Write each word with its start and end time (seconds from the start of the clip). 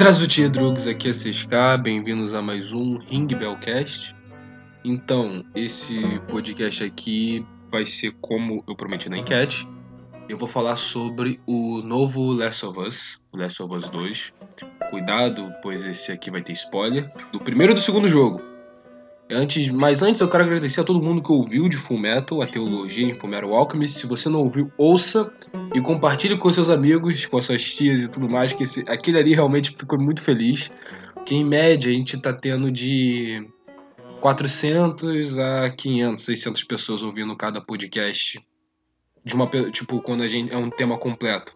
Здравствуйте, 0.00 0.48
drugs, 0.48 0.86
aqui 0.88 1.08
é 1.08 1.10
6K, 1.10 1.76
bem-vindos 1.76 2.32
a 2.32 2.40
mais 2.40 2.72
um 2.72 2.96
Ring 2.96 3.26
Bellcast. 3.26 4.16
Então, 4.82 5.44
esse 5.54 6.18
podcast 6.30 6.82
aqui 6.82 7.46
vai 7.70 7.84
ser 7.84 8.16
como 8.20 8.64
eu 8.66 8.74
prometi 8.74 9.10
na 9.10 9.18
enquete. 9.18 9.68
Eu 10.30 10.38
vou 10.38 10.48
falar 10.48 10.76
sobre 10.76 11.38
o 11.46 11.82
novo 11.82 12.32
Last 12.32 12.64
of 12.64 12.80
Us, 12.80 13.20
o 13.30 13.36
Last 13.36 13.62
of 13.62 13.74
Us 13.74 13.88
2. 13.90 14.32
Cuidado, 14.90 15.52
pois 15.62 15.84
esse 15.84 16.10
aqui 16.10 16.30
vai 16.30 16.42
ter 16.42 16.52
spoiler 16.52 17.12
do 17.30 17.38
primeiro 17.38 17.72
e 17.72 17.74
do 17.74 17.80
segundo 17.80 18.08
jogo. 18.08 18.40
Antes, 19.30 19.68
mas 19.68 20.02
antes 20.02 20.20
eu 20.20 20.28
quero 20.28 20.44
agradecer 20.44 20.80
a 20.80 20.84
todo 20.84 21.02
mundo 21.02 21.20
que 21.22 21.32
ouviu 21.32 21.68
de 21.68 21.76
Full 21.76 21.98
Metal, 21.98 22.40
a 22.40 22.46
teologia 22.46 23.06
em 23.06 23.12
Full 23.12 23.28
Metal 23.28 23.52
Alchemist. 23.52 23.98
Se 23.98 24.06
você 24.06 24.28
não 24.28 24.40
ouviu, 24.40 24.72
ouça 24.78 25.30
e 25.73 25.79
compartilhe 25.79 26.37
com 26.37 26.51
seus 26.51 26.69
amigos, 26.69 27.25
com 27.25 27.41
suas 27.41 27.63
tias 27.63 28.01
e 28.01 28.11
tudo 28.11 28.29
mais, 28.29 28.51
que 28.53 28.63
esse, 28.63 28.83
aquele 28.87 29.17
ali 29.17 29.33
realmente 29.33 29.71
ficou 29.71 29.99
muito 29.99 30.21
feliz. 30.21 30.71
Que 31.25 31.35
em 31.35 31.45
média 31.45 31.89
a 31.89 31.93
gente 31.93 32.19
tá 32.19 32.33
tendo 32.33 32.71
de 32.71 33.47
400 34.19 35.37
a 35.37 35.69
500, 35.69 36.23
600 36.23 36.63
pessoas 36.63 37.03
ouvindo 37.03 37.35
cada 37.35 37.61
podcast. 37.61 38.43
De 39.23 39.35
uma 39.35 39.47
tipo 39.71 40.01
quando 40.01 40.23
a 40.23 40.27
gente 40.27 40.51
é 40.51 40.57
um 40.57 40.69
tema 40.69 40.97
completo. 40.97 41.55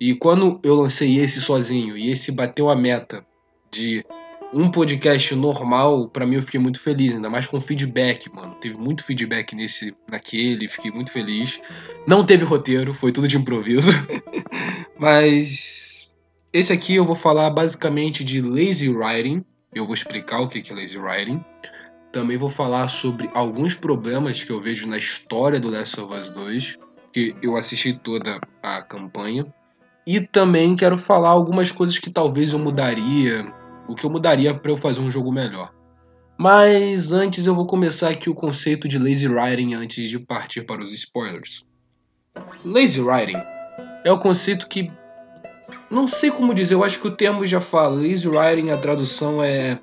E 0.00 0.14
quando 0.14 0.58
eu 0.62 0.74
lancei 0.74 1.18
esse 1.18 1.40
sozinho 1.40 1.96
e 1.96 2.10
esse 2.10 2.32
bateu 2.32 2.68
a 2.68 2.76
meta 2.76 3.24
de 3.70 4.04
um 4.52 4.70
podcast 4.70 5.34
normal, 5.34 6.08
para 6.08 6.26
mim 6.26 6.36
eu 6.36 6.42
fiquei 6.42 6.58
muito 6.58 6.80
feliz, 6.80 7.14
ainda 7.14 7.30
mais 7.30 7.46
com 7.46 7.60
feedback, 7.60 8.32
mano. 8.34 8.54
Teve 8.60 8.76
muito 8.78 9.04
feedback 9.04 9.54
nesse, 9.54 9.94
naquele, 10.10 10.68
fiquei 10.68 10.90
muito 10.90 11.12
feliz. 11.12 11.60
Não 12.06 12.24
teve 12.24 12.44
roteiro, 12.44 12.92
foi 12.92 13.12
tudo 13.12 13.28
de 13.28 13.36
improviso. 13.36 13.92
Mas 14.98 16.10
esse 16.52 16.72
aqui 16.72 16.96
eu 16.96 17.04
vou 17.04 17.14
falar 17.14 17.50
basicamente 17.50 18.24
de 18.24 18.40
lazy 18.40 18.88
writing. 18.88 19.44
Eu 19.72 19.86
vou 19.86 19.94
explicar 19.94 20.40
o 20.40 20.48
que 20.48 20.72
é 20.72 20.74
lazy 20.74 20.98
writing. 20.98 21.44
Também 22.12 22.36
vou 22.36 22.50
falar 22.50 22.88
sobre 22.88 23.30
alguns 23.32 23.74
problemas 23.74 24.42
que 24.42 24.50
eu 24.50 24.60
vejo 24.60 24.86
na 24.88 24.98
história 24.98 25.60
do 25.60 25.70
Last 25.70 26.00
of 26.00 26.12
Us 26.12 26.32
2, 26.32 26.76
que 27.12 27.36
eu 27.40 27.56
assisti 27.56 27.92
toda 27.92 28.40
a 28.60 28.82
campanha. 28.82 29.46
E 30.04 30.18
também 30.18 30.74
quero 30.74 30.98
falar 30.98 31.28
algumas 31.28 31.70
coisas 31.70 31.98
que 31.98 32.10
talvez 32.10 32.52
eu 32.52 32.58
mudaria, 32.58 33.54
o 33.90 33.94
que 33.94 34.04
eu 34.04 34.10
mudaria 34.10 34.54
para 34.54 34.70
eu 34.70 34.76
fazer 34.76 35.00
um 35.00 35.10
jogo 35.10 35.32
melhor. 35.32 35.72
Mas 36.38 37.12
antes 37.12 37.44
eu 37.44 37.54
vou 37.54 37.66
começar 37.66 38.08
aqui 38.08 38.30
o 38.30 38.34
conceito 38.34 38.88
de 38.88 38.98
lazy 38.98 39.28
writing 39.28 39.74
antes 39.74 40.08
de 40.08 40.18
partir 40.18 40.62
para 40.62 40.82
os 40.82 40.92
spoilers. 40.92 41.66
Lazy 42.64 43.00
writing 43.00 43.42
é 44.04 44.12
o 44.12 44.18
conceito 44.18 44.68
que 44.68 44.90
não 45.90 46.06
sei 46.06 46.30
como 46.30 46.54
dizer, 46.54 46.74
eu 46.74 46.84
acho 46.84 47.00
que 47.00 47.08
o 47.08 47.16
termo 47.16 47.44
já 47.44 47.60
fala. 47.60 47.96
Lazy 47.96 48.28
writing, 48.28 48.70
a 48.70 48.78
tradução 48.78 49.42
é 49.42 49.78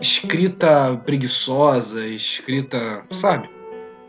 escrita 0.00 0.96
preguiçosa, 1.04 2.06
escrita, 2.06 3.04
sabe? 3.10 3.50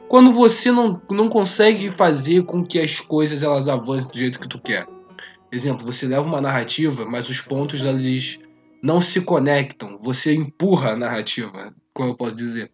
Quando 0.08 0.32
você 0.32 0.72
não, 0.72 1.02
não 1.10 1.28
consegue 1.28 1.90
fazer 1.90 2.44
com 2.44 2.64
que 2.64 2.80
as 2.80 3.00
coisas 3.00 3.42
elas 3.42 3.68
avancem 3.68 4.10
do 4.10 4.18
jeito 4.18 4.40
que 4.40 4.48
tu 4.48 4.62
quer. 4.62 4.88
Exemplo, 5.52 5.86
você 5.86 6.06
leva 6.06 6.22
uma 6.22 6.42
narrativa, 6.42 7.06
mas 7.06 7.30
os 7.30 7.42
pontos 7.42 7.84
eles 7.84 8.40
não 8.86 9.02
se 9.02 9.20
conectam, 9.22 9.98
você 10.00 10.36
empurra 10.36 10.92
a 10.92 10.96
narrativa, 10.96 11.74
como 11.92 12.12
eu 12.12 12.16
posso 12.16 12.36
dizer. 12.36 12.72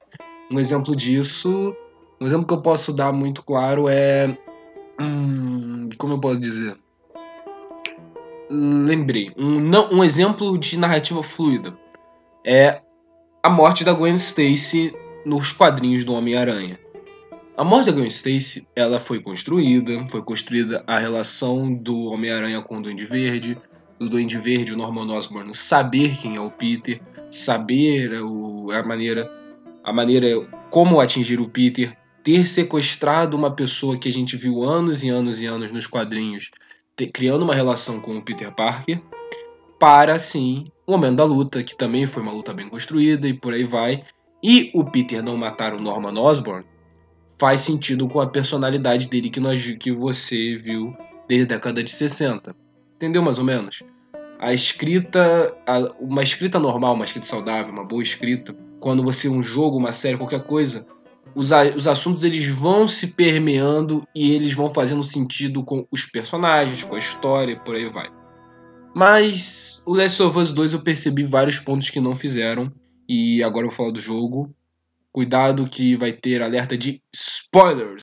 Um 0.52 0.60
exemplo 0.60 0.94
disso, 0.94 1.74
um 2.20 2.26
exemplo 2.26 2.46
que 2.46 2.54
eu 2.54 2.62
posso 2.62 2.92
dar 2.92 3.14
muito 3.14 3.42
claro 3.42 3.88
é. 3.88 4.38
Hum, 5.00 5.88
como 5.98 6.16
eu 6.16 6.20
posso 6.20 6.38
dizer? 6.38 6.78
Lembrei. 8.50 9.32
Um, 9.38 9.62
não, 9.62 9.90
um 9.90 10.04
exemplo 10.04 10.58
de 10.58 10.78
narrativa 10.78 11.24
fluida 11.24 11.74
é 12.46 12.82
a 13.42 13.50
morte 13.50 13.86
da 13.86 13.94
Gwen 13.94 14.16
Stacy 14.16 14.94
nos 15.26 15.54
quadrinhos 15.54 16.04
do 16.04 16.14
Homem-Aranha. 16.14 16.78
A 17.56 17.64
morte 17.64 17.86
da 17.86 17.94
Gwen 17.94 18.08
Stacy, 18.08 18.68
ela 18.76 19.00
foi 19.00 19.22
construída, 19.22 20.06
foi 20.10 20.22
construída 20.22 20.84
a 20.86 21.00
relação 21.00 21.74
do 21.74 22.12
Homem-Aranha 22.12 22.62
com 22.62 22.80
o 22.80 22.82
Duende 22.82 23.06
Verde, 23.06 23.58
do 24.02 24.10
Duende 24.10 24.40
Verde, 24.40 24.74
o 24.74 24.78
Norman 24.78 25.16
Osborn, 25.16 25.54
saber 25.54 26.18
quem 26.18 26.36
é 26.36 26.42
o 26.42 26.50
Peter, 26.50 27.00
saber 27.30 28.20
o, 28.24 28.72
a 28.72 28.84
maneira 28.84 29.32
a 29.84 29.94
maneira 29.94 30.28
como 30.72 31.00
atingir 31.00 31.40
o 31.40 31.48
Peter, 31.48 31.96
ter 32.24 32.48
sequestrado 32.48 33.38
uma 33.38 33.52
pessoa 33.52 33.98
que 33.98 34.10
a 34.10 34.14
gente 34.14 34.36
viu 34.36 34.64
anos 34.64 35.04
e 35.04 35.10
anos 35.10 35.40
e 35.40 35.46
anos 35.46 35.72
nos 35.72 35.86
quadrinhos, 35.86 36.50
criando 37.14 37.44
uma 37.44 37.54
relação 37.54 38.00
com 38.00 38.18
o 38.18 38.22
Peter 38.22 38.52
Parker, 38.52 39.02
para 39.80 40.18
sim 40.18 40.66
o 40.86 40.92
momento 40.92 41.18
da 41.18 41.24
luta, 41.24 41.64
que 41.64 41.76
também 41.76 42.08
foi 42.08 42.24
uma 42.24 42.32
luta 42.32 42.54
bem 42.54 42.70
construída 42.70 43.28
e 43.28 43.34
por 43.34 43.54
aí 43.54 43.64
vai. 43.64 44.04
E 44.44 44.72
o 44.74 44.84
Peter 44.84 45.24
não 45.24 45.38
matar 45.38 45.76
o 45.76 45.82
Norman 45.82 46.20
Osborn 46.20 46.66
faz 47.40 47.62
sentido 47.62 48.08
com 48.08 48.20
a 48.20 48.28
personalidade 48.28 49.08
dele 49.08 49.30
que, 49.30 49.40
nós, 49.40 49.64
que 49.80 49.92
você 49.92 50.56
viu 50.56 50.96
desde 51.28 51.54
a 51.54 51.58
década 51.58 51.84
de 51.84 51.92
60. 51.92 52.56
Entendeu 53.02 53.24
mais 53.24 53.40
ou 53.40 53.44
menos? 53.44 53.82
A 54.40 54.54
escrita, 54.54 55.58
a, 55.66 55.80
uma 56.00 56.22
escrita 56.22 56.60
normal, 56.60 56.94
uma 56.94 57.04
escrita 57.04 57.26
saudável, 57.26 57.74
uma 57.74 57.84
boa 57.84 58.04
escrita, 58.04 58.56
quando 58.80 59.02
você 59.02 59.28
um 59.28 59.42
jogo, 59.42 59.76
uma 59.76 59.92
série, 59.92 60.20
qualquer 60.20 60.44
coisa, 60.44 60.86
os, 61.34 61.50
os 61.76 61.88
assuntos 61.88 62.24
eles 62.24 62.46
vão 62.48 62.88
se 62.88 63.16
permeando 63.16 64.08
e 64.14 64.36
eles 64.36 64.54
vão 64.54 64.70
fazendo 64.70 65.04
sentido 65.04 65.64
com 65.64 65.88
os 65.90 66.06
personagens, 66.06 66.84
com 66.84 66.94
a 66.94 67.00
história, 67.00 67.60
por 67.60 67.74
aí 67.74 67.90
vai. 67.90 68.08
Mas 68.94 69.82
o 69.84 69.96
Last 69.96 70.22
of 70.22 70.38
Us 70.38 70.54
2 70.54 70.74
eu 70.74 70.84
percebi 70.84 71.24
vários 71.24 71.60
pontos 71.60 71.90
que 71.90 72.00
não 72.00 72.16
fizeram 72.16 72.72
e 73.10 73.42
agora 73.42 73.66
eu 73.66 73.70
vou 73.70 73.78
falar 73.78 73.92
do 73.92 74.00
jogo. 74.00 74.54
Cuidado 75.12 75.68
que 75.68 75.96
vai 75.96 76.14
ter 76.14 76.44
alerta 76.44 76.78
de 76.78 77.02
spoilers. 77.12 78.01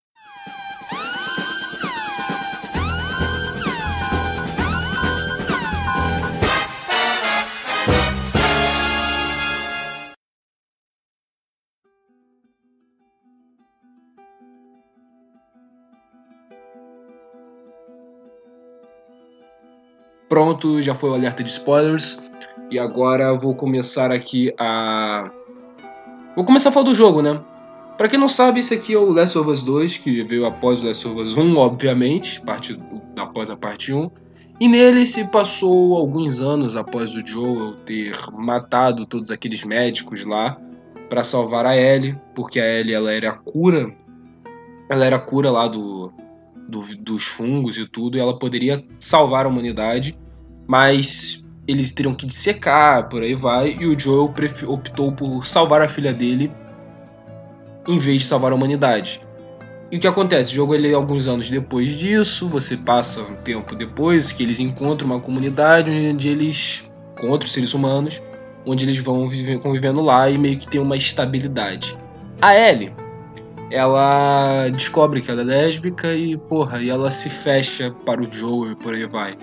Pronto, 20.48 20.80
já 20.80 20.94
foi 20.94 21.10
o 21.10 21.14
alerta 21.14 21.44
de 21.44 21.50
spoilers. 21.50 22.18
E 22.70 22.78
agora 22.78 23.36
vou 23.36 23.54
começar 23.54 24.10
aqui 24.10 24.50
a. 24.58 25.30
Vou 26.34 26.42
começar 26.42 26.70
a 26.70 26.72
falar 26.72 26.86
do 26.86 26.94
jogo, 26.94 27.20
né? 27.20 27.38
Pra 27.98 28.08
quem 28.08 28.18
não 28.18 28.28
sabe, 28.28 28.60
esse 28.60 28.72
aqui 28.72 28.94
é 28.94 28.98
o 28.98 29.12
Last 29.12 29.36
of 29.36 29.50
Us 29.50 29.62
2, 29.62 29.98
que 29.98 30.22
veio 30.22 30.46
após 30.46 30.80
o 30.80 30.86
Last 30.86 31.06
of 31.06 31.20
Us 31.20 31.36
1, 31.36 31.56
obviamente, 31.58 32.40
parte, 32.40 32.80
após 33.18 33.50
a 33.50 33.56
parte 33.56 33.92
1. 33.92 34.10
E 34.58 34.68
nele 34.68 35.06
se 35.06 35.30
passou 35.30 35.94
alguns 35.94 36.40
anos 36.40 36.76
após 36.76 37.14
o 37.14 37.26
Joel 37.26 37.74
ter 37.84 38.16
matado 38.32 39.04
todos 39.04 39.30
aqueles 39.30 39.64
médicos 39.64 40.24
lá 40.24 40.58
para 41.10 41.24
salvar 41.24 41.66
a 41.66 41.76
Ellie, 41.76 42.18
porque 42.34 42.58
a 42.58 42.66
Ellie 42.66 42.94
ela 42.94 43.12
era 43.12 43.30
a 43.30 43.34
cura, 43.34 43.94
ela 44.88 45.04
era 45.04 45.16
a 45.16 45.20
cura 45.20 45.50
lá 45.50 45.68
do, 45.68 46.10
do, 46.66 46.80
dos 46.96 47.24
fungos 47.24 47.76
e 47.76 47.86
tudo, 47.86 48.16
e 48.16 48.20
ela 48.20 48.38
poderia 48.38 48.82
salvar 48.98 49.44
a 49.44 49.48
humanidade, 49.48 50.16
mas 50.68 51.42
eles 51.66 51.90
teriam 51.90 52.14
que 52.14 52.26
dissecar, 52.26 53.08
por 53.08 53.22
aí 53.22 53.34
vai, 53.34 53.76
e 53.80 53.86
o 53.86 53.98
Joel 53.98 54.32
optou 54.66 55.10
por 55.10 55.46
salvar 55.46 55.80
a 55.80 55.88
filha 55.88 56.12
dele 56.12 56.52
em 57.88 57.98
vez 57.98 58.22
de 58.22 58.28
salvar 58.28 58.52
a 58.52 58.54
humanidade. 58.54 59.20
E 59.90 59.96
o 59.96 60.00
que 60.00 60.06
acontece? 60.06 60.52
O 60.52 60.54
jogo 60.54 60.74
ele 60.74 60.92
alguns 60.92 61.26
anos 61.26 61.50
depois 61.50 61.88
disso, 61.88 62.46
você 62.46 62.76
passa 62.76 63.22
um 63.22 63.36
tempo 63.36 63.74
depois 63.74 64.30
que 64.30 64.42
eles 64.42 64.60
encontram 64.60 65.06
uma 65.06 65.20
comunidade 65.20 65.90
onde 65.90 66.28
eles 66.28 66.88
com 67.18 67.28
outros 67.28 67.52
seres 67.52 67.72
humanos, 67.72 68.22
onde 68.66 68.84
eles 68.84 68.98
vão 68.98 69.26
viver, 69.26 69.58
convivendo 69.60 70.02
lá 70.02 70.28
e 70.28 70.36
meio 70.36 70.58
que 70.58 70.68
tem 70.68 70.80
uma 70.80 70.96
estabilidade. 70.96 71.96
A 72.42 72.54
Ellie 72.54 72.92
ela 73.70 74.68
descobre 74.70 75.20
que 75.20 75.30
ela 75.30 75.42
é 75.42 75.44
lésbica 75.44 76.14
e, 76.14 76.36
porra, 76.36 76.80
e 76.80 76.88
ela 76.88 77.10
se 77.10 77.28
fecha 77.28 77.90
para 78.04 78.22
o 78.22 78.28
Joe 78.30 78.72
e 78.72 78.74
por 78.74 78.94
aí 78.94 79.06
vai. 79.06 79.36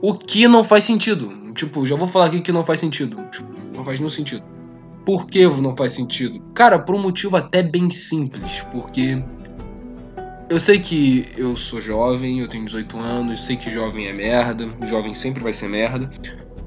O 0.00 0.14
que 0.14 0.46
não 0.46 0.62
faz 0.62 0.84
sentido. 0.84 1.52
Tipo, 1.52 1.86
já 1.86 1.96
vou 1.96 2.06
falar 2.06 2.26
aqui 2.26 2.40
que 2.40 2.52
não 2.52 2.64
faz 2.64 2.80
sentido. 2.80 3.16
Tipo, 3.30 3.48
não 3.74 3.84
faz 3.84 3.98
nenhum 3.98 4.10
sentido. 4.10 4.44
Por 5.04 5.26
que 5.26 5.46
não 5.46 5.76
faz 5.76 5.92
sentido? 5.92 6.40
Cara, 6.54 6.78
por 6.78 6.94
um 6.94 7.00
motivo 7.00 7.36
até 7.36 7.62
bem 7.62 7.90
simples. 7.90 8.64
Porque 8.70 9.22
eu 10.48 10.60
sei 10.60 10.78
que 10.78 11.28
eu 11.36 11.56
sou 11.56 11.80
jovem, 11.80 12.40
eu 12.40 12.48
tenho 12.48 12.64
18 12.64 12.98
anos, 12.98 13.44
sei 13.44 13.56
que 13.56 13.70
jovem 13.70 14.06
é 14.06 14.12
merda, 14.12 14.68
jovem 14.86 15.14
sempre 15.14 15.42
vai 15.42 15.52
ser 15.52 15.68
merda. 15.68 16.10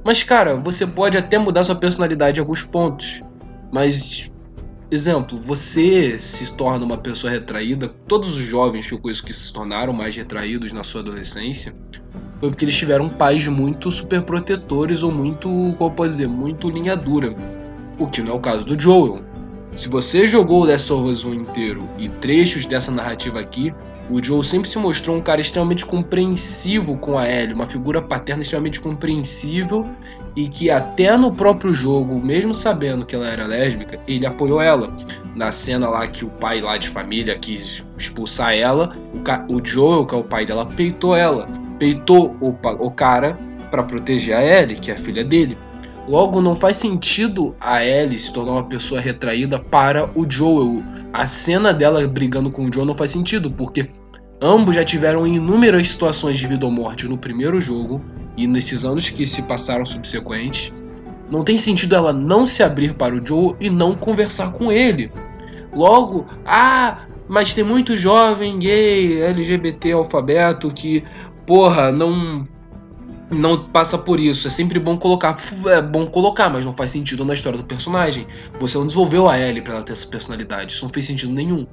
Mas, 0.04 0.22
cara, 0.22 0.56
você 0.56 0.86
pode 0.86 1.16
até 1.16 1.38
mudar 1.38 1.64
sua 1.64 1.76
personalidade 1.76 2.38
em 2.38 2.42
alguns 2.42 2.64
pontos. 2.64 3.22
Mas 3.72 4.30
Exemplo, 4.92 5.40
você 5.40 6.18
se 6.18 6.52
torna 6.52 6.84
uma 6.84 6.98
pessoa 6.98 7.32
retraída, 7.32 7.88
todos 7.88 8.36
os 8.36 8.44
jovens 8.44 8.86
que 8.86 8.92
eu 8.92 8.98
conheço 8.98 9.24
que 9.24 9.32
se 9.32 9.50
tornaram 9.50 9.90
mais 9.90 10.14
retraídos 10.14 10.70
na 10.70 10.84
sua 10.84 11.00
adolescência 11.00 11.74
foi 12.42 12.50
porque 12.50 12.64
eles 12.64 12.76
tiveram 12.76 13.08
pais 13.08 13.46
muito 13.46 13.88
super 13.88 14.20
protetores 14.22 15.04
ou 15.04 15.12
muito, 15.12 15.48
como 15.78 15.90
pode 15.92 16.10
dizer, 16.10 16.26
muito 16.26 16.68
linha 16.68 16.96
dura. 16.96 17.36
O 18.00 18.08
que 18.08 18.20
não 18.20 18.32
é 18.32 18.34
o 18.34 18.40
caso 18.40 18.66
do 18.66 18.78
Joel. 18.78 19.22
Se 19.76 19.88
você 19.88 20.26
jogou 20.26 20.62
o 20.62 20.64
Last 20.64 20.92
of 20.92 21.08
Us 21.08 21.24
1 21.24 21.34
inteiro 21.34 21.88
e 21.96 22.08
trechos 22.08 22.66
dessa 22.66 22.90
narrativa 22.90 23.38
aqui, 23.38 23.72
o 24.10 24.20
Joel 24.20 24.42
sempre 24.42 24.68
se 24.68 24.76
mostrou 24.76 25.16
um 25.16 25.20
cara 25.20 25.40
extremamente 25.40 25.86
compreensivo 25.86 26.96
com 26.96 27.16
a 27.16 27.30
Ellie, 27.30 27.54
uma 27.54 27.64
figura 27.64 28.02
paterna 28.02 28.42
extremamente 28.42 28.80
compreensível 28.80 29.86
e 30.34 30.48
que 30.48 30.68
até 30.68 31.16
no 31.16 31.30
próprio 31.30 31.72
jogo, 31.72 32.20
mesmo 32.20 32.52
sabendo 32.52 33.06
que 33.06 33.14
ela 33.14 33.28
era 33.28 33.46
lésbica, 33.46 34.00
ele 34.08 34.26
apoiou 34.26 34.60
ela. 34.60 34.92
Na 35.36 35.52
cena 35.52 35.88
lá 35.88 36.08
que 36.08 36.24
o 36.24 36.28
pai 36.28 36.60
lá 36.60 36.76
de 36.76 36.88
família 36.88 37.38
quis 37.38 37.84
expulsar 37.96 38.52
ela, 38.52 38.96
o, 39.48 39.54
o 39.54 39.64
Joel, 39.64 40.04
que 40.06 40.14
é 40.16 40.18
o 40.18 40.24
pai 40.24 40.44
dela, 40.44 40.66
peitou 40.66 41.16
ela 41.16 41.61
peitou 41.82 42.36
o, 42.40 42.54
o 42.78 42.90
cara 42.92 43.36
para 43.68 43.82
proteger 43.82 44.36
a 44.36 44.40
Ellie, 44.40 44.76
que 44.76 44.88
é 44.88 44.94
a 44.94 44.96
filha 44.96 45.24
dele. 45.24 45.58
Logo, 46.06 46.40
não 46.40 46.54
faz 46.54 46.76
sentido 46.76 47.56
a 47.60 47.84
Ellie 47.84 48.20
se 48.20 48.32
tornar 48.32 48.52
uma 48.52 48.64
pessoa 48.68 49.00
retraída 49.00 49.58
para 49.58 50.08
o 50.16 50.24
Joel. 50.30 50.80
A 51.12 51.26
cena 51.26 51.74
dela 51.74 52.06
brigando 52.06 52.52
com 52.52 52.66
o 52.66 52.72
Joel 52.72 52.86
não 52.86 52.94
faz 52.94 53.10
sentido, 53.10 53.50
porque 53.50 53.90
ambos 54.40 54.76
já 54.76 54.84
tiveram 54.84 55.26
inúmeras 55.26 55.88
situações 55.88 56.38
de 56.38 56.46
vida 56.46 56.64
ou 56.64 56.70
morte 56.70 57.08
no 57.08 57.18
primeiro 57.18 57.60
jogo 57.60 58.00
e 58.36 58.46
nesses 58.46 58.84
anos 58.84 59.10
que 59.10 59.26
se 59.26 59.42
passaram 59.42 59.84
subsequentes. 59.84 60.72
Não 61.28 61.42
tem 61.42 61.58
sentido 61.58 61.96
ela 61.96 62.12
não 62.12 62.46
se 62.46 62.62
abrir 62.62 62.94
para 62.94 63.12
o 63.12 63.26
Joel 63.26 63.56
e 63.58 63.68
não 63.68 63.96
conversar 63.96 64.52
com 64.52 64.70
ele. 64.70 65.10
Logo, 65.74 66.28
ah, 66.46 67.06
mas 67.32 67.54
tem 67.54 67.64
muito 67.64 67.96
jovem 67.96 68.58
gay, 68.58 69.22
LGBT 69.22 69.92
alfabeto 69.92 70.70
que 70.70 71.02
porra, 71.46 71.92
não 71.92 72.46
não 73.32 73.68
passa 73.70 73.96
por 73.96 74.20
isso. 74.20 74.46
É 74.46 74.50
sempre 74.50 74.78
bom 74.78 74.98
colocar, 74.98 75.36
é 75.66 75.80
bom 75.80 76.06
colocar, 76.06 76.50
mas 76.50 76.64
não 76.64 76.72
faz 76.72 76.92
sentido 76.92 77.24
na 77.24 77.34
história 77.34 77.58
do 77.58 77.64
personagem. 77.64 78.26
Você 78.60 78.76
não 78.76 78.86
desenvolveu 78.86 79.28
a 79.28 79.38
Ellie 79.38 79.62
para 79.62 79.74
ela 79.74 79.82
ter 79.82 79.92
essa 79.92 80.06
personalidade. 80.06 80.72
Isso 80.72 80.84
não 80.84 80.92
fez 80.92 81.06
sentido 81.06 81.32
nenhum. 81.32 81.66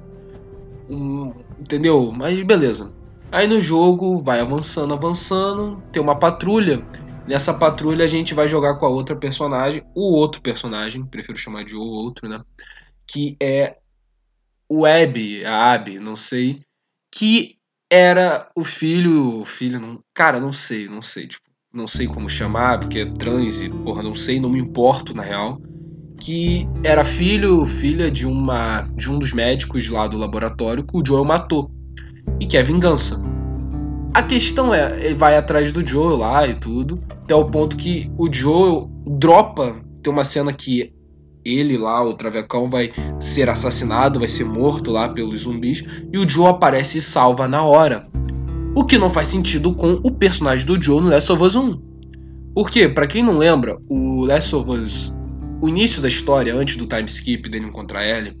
Um, 0.88 1.32
entendeu? 1.58 2.10
Mas 2.12 2.42
beleza. 2.42 2.94
Aí 3.30 3.46
no 3.46 3.60
jogo 3.60 4.18
vai 4.18 4.40
avançando, 4.40 4.92
avançando, 4.92 5.80
tem 5.92 6.02
uma 6.02 6.18
patrulha. 6.18 6.84
Nessa 7.28 7.54
patrulha 7.54 8.04
a 8.04 8.08
gente 8.08 8.34
vai 8.34 8.48
jogar 8.48 8.74
com 8.74 8.86
a 8.86 8.88
outra 8.88 9.14
personagem, 9.14 9.84
o 9.94 10.12
outro 10.12 10.40
personagem, 10.40 11.04
prefiro 11.04 11.38
chamar 11.38 11.64
de 11.64 11.76
o 11.76 11.80
outro, 11.80 12.28
né? 12.28 12.42
Que 13.06 13.36
é 13.40 13.76
o 14.68 14.84
Abby, 14.84 15.44
a 15.44 15.72
Abby, 15.72 15.98
não 16.00 16.16
sei, 16.16 16.62
que 17.12 17.59
era 17.90 18.48
o 18.54 18.62
filho, 18.62 19.44
filho, 19.44 19.80
não, 19.80 20.00
cara, 20.14 20.38
não 20.38 20.52
sei, 20.52 20.88
não 20.88 21.02
sei, 21.02 21.26
tipo, 21.26 21.44
não 21.74 21.88
sei 21.88 22.06
como 22.06 22.28
chamar, 22.28 22.78
porque 22.78 23.00
é 23.00 23.06
trans 23.06 23.60
e, 23.60 23.68
porra, 23.68 24.02
não 24.02 24.14
sei, 24.14 24.38
não 24.38 24.48
me 24.48 24.60
importo 24.60 25.12
na 25.12 25.22
real, 25.22 25.60
que 26.20 26.68
era 26.84 27.02
filho, 27.02 27.66
filha 27.66 28.10
de 28.10 28.26
uma 28.26 28.82
de 28.94 29.10
um 29.10 29.18
dos 29.18 29.32
médicos 29.32 29.88
lá 29.88 30.06
do 30.06 30.16
laboratório 30.16 30.84
que 30.84 30.96
o 30.96 31.04
Joel 31.04 31.24
matou 31.24 31.70
e 32.38 32.46
quer 32.46 32.64
vingança. 32.64 33.20
A 34.14 34.22
questão 34.22 34.72
é, 34.74 35.04
ele 35.04 35.14
vai 35.14 35.36
atrás 35.36 35.72
do 35.72 35.84
Joel 35.86 36.16
lá 36.16 36.46
e 36.46 36.54
tudo, 36.54 37.02
até 37.22 37.34
o 37.34 37.44
ponto 37.44 37.76
que 37.76 38.10
o 38.18 38.32
Joel 38.32 38.90
dropa, 39.18 39.80
tem 40.02 40.12
uma 40.12 40.24
cena 40.24 40.52
que 40.52 40.92
ele 41.44 41.76
lá, 41.76 42.04
o 42.04 42.14
Travecão, 42.14 42.68
vai 42.68 42.92
ser 43.18 43.48
assassinado, 43.48 44.18
vai 44.18 44.28
ser 44.28 44.44
morto 44.44 44.90
lá 44.90 45.08
pelos 45.08 45.42
zumbis, 45.42 45.84
e 46.12 46.18
o 46.18 46.28
Joe 46.28 46.46
aparece 46.46 46.98
e 46.98 47.02
salva 47.02 47.48
na 47.48 47.62
hora. 47.62 48.06
O 48.74 48.84
que 48.84 48.98
não 48.98 49.10
faz 49.10 49.28
sentido 49.28 49.74
com 49.74 49.94
o 50.04 50.10
personagem 50.10 50.66
do 50.66 50.80
Joe 50.80 51.00
no 51.00 51.08
Last 51.08 51.32
of 51.32 51.42
Us 51.42 51.56
1. 51.56 51.80
Porque, 52.54 52.88
para 52.88 53.06
quem 53.06 53.22
não 53.22 53.36
lembra, 53.36 53.76
o 53.88 54.24
Last 54.24 54.54
of 54.54 54.70
Us, 54.70 55.14
o 55.60 55.68
início 55.68 56.00
da 56.00 56.08
história, 56.08 56.54
antes 56.54 56.76
do 56.76 56.86
time 56.86 57.04
skip 57.06 57.48
dele 57.48 57.66
encontrar 57.66 58.06
Ellie, 58.06 58.36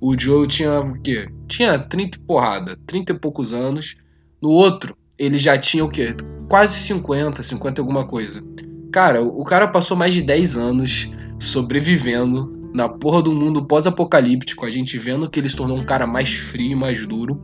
o 0.00 0.18
Joe 0.18 0.46
tinha 0.46 0.80
o 0.80 1.00
quê? 1.00 1.28
Tinha 1.46 1.78
30 1.78 2.16
e 2.16 2.20
porrada, 2.20 2.78
30 2.86 3.12
e 3.12 3.18
poucos 3.18 3.52
anos. 3.52 3.96
No 4.40 4.48
outro, 4.48 4.96
ele 5.18 5.36
já 5.36 5.58
tinha 5.58 5.84
o 5.84 5.90
quê? 5.90 6.14
Quase 6.48 6.78
50, 6.80 7.42
50 7.42 7.78
e 7.78 7.82
alguma 7.82 8.06
coisa. 8.06 8.42
Cara, 8.90 9.22
o 9.22 9.44
cara 9.44 9.68
passou 9.68 9.96
mais 9.96 10.14
de 10.14 10.22
10 10.22 10.56
anos 10.56 11.10
sobrevivendo 11.40 12.70
na 12.72 12.88
porra 12.88 13.22
do 13.22 13.34
mundo 13.34 13.64
pós-apocalíptico, 13.64 14.64
a 14.64 14.70
gente 14.70 14.96
vendo 14.98 15.28
que 15.28 15.40
ele 15.40 15.48
se 15.48 15.56
tornou 15.56 15.76
um 15.76 15.84
cara 15.84 16.06
mais 16.06 16.28
frio 16.30 16.72
e 16.72 16.74
mais 16.76 17.04
duro. 17.06 17.40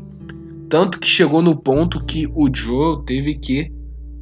Tanto 0.68 1.00
que 1.00 1.08
chegou 1.08 1.42
no 1.42 1.56
ponto 1.56 2.04
que 2.04 2.28
o 2.34 2.48
Joe 2.54 3.04
teve 3.04 3.34
que. 3.34 3.72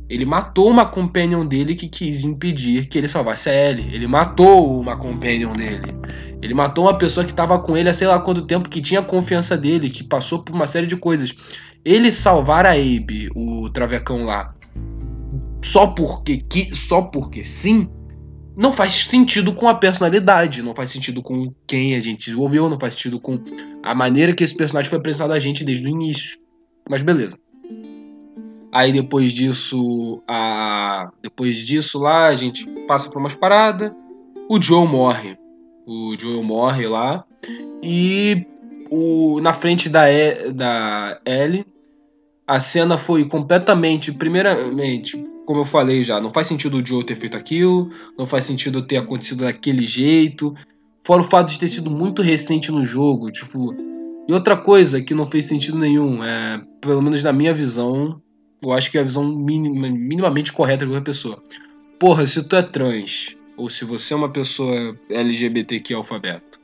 Ele 0.09 0.25
matou 0.25 0.71
uma 0.71 0.87
companion 0.87 1.45
dele 1.45 1.75
que 1.75 1.89
quis 1.89 2.25
impedir 2.25 2.87
que 2.87 2.97
ele 2.97 3.09
salvasse 3.09 3.49
a 3.49 3.55
Ellie. 3.55 3.93
Ele 3.93 4.07
matou 4.07 4.81
uma 4.81 4.97
companion 4.97 5.53
dele. 5.53 5.89
Ele 6.41 6.55
matou 6.55 6.85
uma 6.85 6.97
pessoa 6.97 7.25
que 7.25 7.31
estava 7.31 7.59
com 7.59 7.77
ele 7.77 7.89
há 7.89 7.95
sei 7.95 8.07
lá 8.07 8.21
quanto 8.21 8.43
tempo, 8.43 8.69
que 8.69 8.81
tinha 8.81 9.03
confiança 9.03 9.57
dele, 9.57 9.91
que 9.91 10.05
passou 10.05 10.41
por 10.41 10.55
uma 10.55 10.67
série 10.67 10.87
de 10.87 10.97
coisas. 10.97 11.35
Ele 11.85 12.13
salvar 12.13 12.67
a 12.67 12.73
Abe, 12.73 13.31
o 13.35 13.69
travecão 13.71 14.25
lá, 14.25 14.55
só 15.63 15.87
porque, 15.87 16.39
que, 16.39 16.75
só 16.75 17.01
porque 17.01 17.43
sim, 17.43 17.89
não 18.57 18.73
faz 18.73 18.93
sentido 18.93 19.55
com 19.55 19.69
a 19.69 19.75
personalidade, 19.75 20.63
não 20.63 20.75
faz 20.75 20.91
sentido 20.91 21.23
com 21.23 21.53
quem 21.67 21.97
a 21.97 22.01
gente 22.01 22.27
desenvolveu, 22.27 22.69
não 22.69 22.79
faz 22.79 22.95
sentido 22.95 23.19
com 23.19 23.39
a 23.83 23.95
maneira 23.95 24.35
que 24.35 24.45
esse 24.45 24.57
personagem 24.57 24.89
foi 24.89 24.99
apresentado 24.99 25.33
a 25.33 25.39
gente 25.39 25.65
desde 25.65 25.85
o 25.87 25.89
início. 25.89 26.39
Mas 26.89 27.03
beleza. 27.03 27.39
Aí 28.73 28.93
depois 28.93 29.33
disso, 29.33 30.23
a... 30.29 31.11
depois 31.23 31.59
disso 31.59 31.99
lá, 31.99 32.27
a 32.27 32.37
gente 32.37 32.67
passa 32.87 33.09
por 33.09 33.19
umas 33.19 33.35
paradas. 33.35 33.93
O 34.49 34.61
Joe 34.61 34.87
morre. 34.87 35.39
O 35.87 36.17
Joe 36.19 36.43
morre 36.43 36.87
lá. 36.87 37.25
E 37.83 38.47
o... 38.91 39.41
na 39.41 39.53
frente 39.53 39.89
da, 39.89 40.11
e... 40.11 40.53
da 40.53 41.21
Ellie, 41.25 41.65
a 42.47 42.61
cena 42.61 42.99
foi 42.99 43.25
completamente, 43.25 44.13
primeiramente, 44.13 45.25
como 45.45 45.61
eu 45.61 45.65
falei 45.65 46.03
já, 46.03 46.21
não 46.21 46.31
faz 46.31 46.47
sentido 46.47 46.79
o 46.79 46.87
Joe 46.87 47.05
ter 47.05 47.17
feito 47.17 47.37
aquilo, 47.37 47.91
não 48.19 48.27
faz 48.27 48.45
sentido 48.45 48.83
ter 48.83 48.97
acontecido 48.97 49.45
daquele 49.45 49.87
jeito. 49.87 50.55
Fora 51.05 51.21
o 51.21 51.25
fato 51.25 51.51
de 51.51 51.59
ter 51.59 51.69
sido 51.69 51.91
muito 51.91 52.23
recente 52.23 52.73
no 52.73 52.85
jogo, 52.85 53.31
tipo. 53.31 53.75
E 54.27 54.33
outra 54.33 54.57
coisa 54.57 55.03
que 55.03 55.15
não 55.15 55.27
fez 55.27 55.45
sentido 55.45 55.79
nenhum, 55.79 56.25
é, 56.25 56.63
pelo 56.81 57.03
menos 57.03 57.23
na 57.23 57.33
minha 57.33 57.53
visão, 57.53 58.21
eu 58.63 58.73
acho 58.73 58.91
que 58.91 58.97
é 58.97 59.03
a 59.03 59.05
visão 59.05 59.25
minima, 59.25 59.91
minimamente 59.91 60.53
correta 60.53 60.87
de 60.87 60.93
uma 60.93 61.03
pessoa. 61.03 61.43
Porra, 62.01 62.27
se 62.27 62.43
tu 62.43 62.57
é 62.57 62.63
trans, 62.63 63.37
ou 63.57 63.69
se 63.69 63.85
você 63.85 64.15
é 64.15 64.17
uma 64.17 64.31
pessoa 64.31 64.99
LGBTQ 65.11 65.93
alfabeto, 65.93 66.59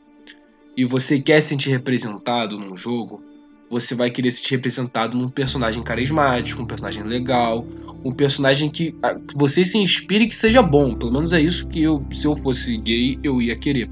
e 0.75 0.87
você 0.87 1.21
quer 1.21 1.43
se 1.43 1.49
sentir 1.51 1.69
representado 1.69 2.59
num 2.59 2.75
jogo, 2.75 3.23
você 3.71 3.95
vai 3.95 4.11
querer 4.11 4.33
se 4.33 4.51
representado 4.51 5.17
num 5.17 5.29
personagem 5.29 5.83
carismático, 5.83 6.61
um 6.61 6.67
personagem 6.67 7.05
legal, 7.05 7.65
um 8.05 8.11
personagem 8.11 8.69
que 8.69 8.95
ah, 9.01 9.17
você 9.35 9.65
se 9.65 9.79
inspire 9.79 10.27
que 10.27 10.35
seja 10.35 10.61
bom. 10.61 10.97
Pelo 10.97 11.13
menos 11.13 11.33
é 11.33 11.41
isso 11.41 11.67
que 11.69 11.81
eu, 11.81 12.05
se 12.13 12.27
eu 12.27 12.35
fosse 12.35 12.77
gay, 12.79 13.19
eu 13.23 13.41
ia 13.41 13.57
querer. 13.57 13.89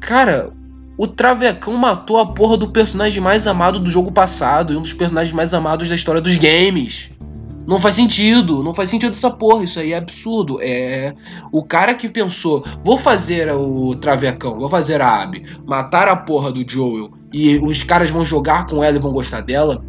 Cara, 0.00 0.50
o 0.96 1.06
Travecão 1.06 1.76
matou 1.76 2.18
a 2.18 2.26
porra 2.26 2.56
do 2.56 2.70
personagem 2.70 3.22
mais 3.22 3.46
amado 3.46 3.78
do 3.78 3.90
jogo 3.90 4.10
passado 4.10 4.72
e 4.72 4.76
um 4.76 4.82
dos 4.82 4.94
personagens 4.94 5.34
mais 5.34 5.52
amados 5.52 5.88
da 5.88 5.94
história 5.94 6.20
dos 6.20 6.36
games. 6.36 7.10
Não 7.68 7.78
faz 7.78 7.96
sentido, 7.96 8.62
não 8.62 8.72
faz 8.72 8.88
sentido 8.88 9.12
essa 9.12 9.30
porra, 9.30 9.62
isso 9.62 9.78
aí 9.78 9.92
é 9.92 9.98
absurdo. 9.98 10.58
É 10.62 11.14
o 11.52 11.62
cara 11.62 11.94
que 11.94 12.08
pensou, 12.08 12.64
vou 12.80 12.96
fazer 12.96 13.52
o 13.52 13.94
Travecão, 13.94 14.58
vou 14.58 14.70
fazer 14.70 15.02
a 15.02 15.22
Abby, 15.22 15.44
matar 15.66 16.08
a 16.08 16.16
porra 16.16 16.50
do 16.50 16.64
Joel 16.66 17.10
e 17.30 17.58
os 17.58 17.82
caras 17.84 18.08
vão 18.08 18.24
jogar 18.24 18.66
com 18.66 18.82
ela 18.82 18.96
e 18.96 19.00
vão 19.00 19.12
gostar 19.12 19.42
dela. 19.42 19.84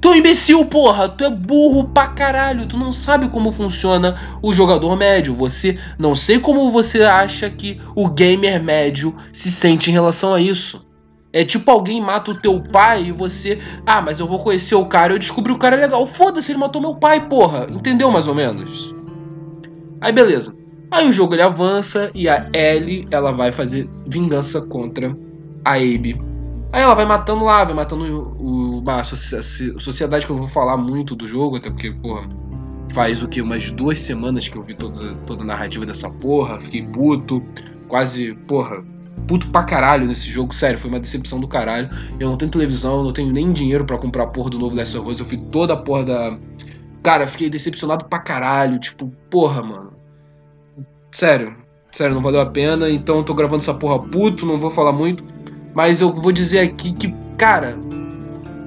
Tu 0.00 0.08
é 0.08 0.18
imbecil, 0.18 0.64
porra! 0.64 1.08
Tu 1.08 1.22
é 1.22 1.30
burro 1.30 1.84
pra 1.90 2.08
caralho! 2.08 2.66
Tu 2.66 2.76
não 2.76 2.92
sabe 2.92 3.28
como 3.28 3.52
funciona 3.52 4.16
o 4.42 4.52
jogador 4.52 4.96
médio. 4.96 5.32
Você 5.34 5.78
não 5.96 6.16
sei 6.16 6.40
como 6.40 6.72
você 6.72 7.04
acha 7.04 7.48
que 7.48 7.80
o 7.94 8.10
gamer 8.10 8.60
médio 8.60 9.14
se 9.32 9.48
sente 9.48 9.90
em 9.90 9.92
relação 9.92 10.34
a 10.34 10.40
isso. 10.40 10.84
É 11.32 11.44
tipo 11.44 11.70
alguém 11.70 12.00
mata 12.00 12.30
o 12.30 12.40
teu 12.40 12.60
pai 12.60 13.04
e 13.04 13.12
você. 13.12 13.58
Ah, 13.86 14.02
mas 14.02 14.20
eu 14.20 14.26
vou 14.26 14.38
conhecer 14.38 14.74
o 14.74 14.84
cara, 14.84 15.14
eu 15.14 15.18
descobri 15.18 15.52
o 15.52 15.58
cara 15.58 15.76
legal. 15.76 16.04
Foda-se, 16.06 16.52
ele 16.52 16.58
matou 16.58 16.80
meu 16.80 16.94
pai, 16.94 17.26
porra. 17.26 17.66
Entendeu 17.70 18.10
mais 18.10 18.28
ou 18.28 18.34
menos? 18.34 18.94
Aí 20.00 20.12
beleza. 20.12 20.58
Aí 20.90 21.08
o 21.08 21.12
jogo 21.12 21.34
ele 21.34 21.42
avança 21.42 22.10
e 22.14 22.28
a 22.28 22.50
Ellie 22.52 23.06
ela 23.10 23.32
vai 23.32 23.50
fazer 23.50 23.88
vingança 24.06 24.60
contra 24.66 25.16
a 25.64 25.76
Abe. 25.76 26.20
Aí 26.70 26.82
ela 26.82 26.94
vai 26.94 27.06
matando 27.06 27.44
lá, 27.44 27.64
vai 27.64 27.74
matando 27.74 28.36
o, 28.38 28.78
uma 28.78 29.02
sociedade 29.02 30.26
que 30.26 30.32
eu 30.32 30.36
não 30.36 30.42
vou 30.42 30.52
falar 30.52 30.76
muito 30.76 31.14
do 31.14 31.26
jogo, 31.26 31.56
até 31.56 31.70
porque, 31.70 31.90
porra, 31.92 32.28
faz 32.92 33.22
o 33.22 33.28
que? 33.28 33.40
Umas 33.40 33.70
duas 33.70 34.00
semanas 34.00 34.48
que 34.48 34.56
eu 34.56 34.62
vi 34.62 34.74
toda, 34.74 35.14
toda 35.26 35.42
a 35.42 35.46
narrativa 35.46 35.86
dessa 35.86 36.10
porra, 36.10 36.60
fiquei 36.60 36.82
puto, 36.82 37.42
quase, 37.88 38.34
porra, 38.46 38.84
puto 39.26 39.48
pra 39.48 39.62
caralho 39.62 40.06
nesse 40.06 40.28
jogo, 40.28 40.54
sério, 40.54 40.78
foi 40.78 40.90
uma 40.90 41.00
decepção 41.00 41.40
do 41.40 41.48
caralho. 41.48 41.88
Eu 42.18 42.28
não 42.28 42.36
tenho 42.36 42.50
televisão, 42.50 42.98
eu 42.98 43.04
não 43.04 43.12
tenho 43.12 43.32
nem 43.32 43.52
dinheiro 43.52 43.84
para 43.84 43.98
comprar 43.98 44.24
a 44.24 44.26
porra 44.26 44.50
do 44.50 44.58
novo 44.58 44.76
Last 44.76 44.96
of 44.96 45.08
Us, 45.08 45.20
eu 45.20 45.26
fiz 45.26 45.40
toda 45.50 45.74
a 45.74 45.76
porra 45.76 46.04
da, 46.04 46.38
Cara, 47.02 47.26
fiquei 47.26 47.50
decepcionado 47.50 48.04
pra 48.04 48.20
caralho. 48.20 48.78
Tipo, 48.78 49.12
porra, 49.28 49.62
mano. 49.62 49.90
Sério, 51.10 51.56
sério, 51.90 52.14
não 52.14 52.22
valeu 52.22 52.40
a 52.40 52.46
pena. 52.46 52.88
Então 52.88 53.18
eu 53.18 53.24
tô 53.24 53.34
gravando 53.34 53.60
essa 53.60 53.74
porra 53.74 53.98
puto, 53.98 54.46
não 54.46 54.60
vou 54.60 54.70
falar 54.70 54.92
muito. 54.92 55.24
Mas 55.74 56.00
eu 56.00 56.12
vou 56.12 56.30
dizer 56.30 56.60
aqui 56.60 56.92
que, 56.92 57.12
cara, 57.36 57.76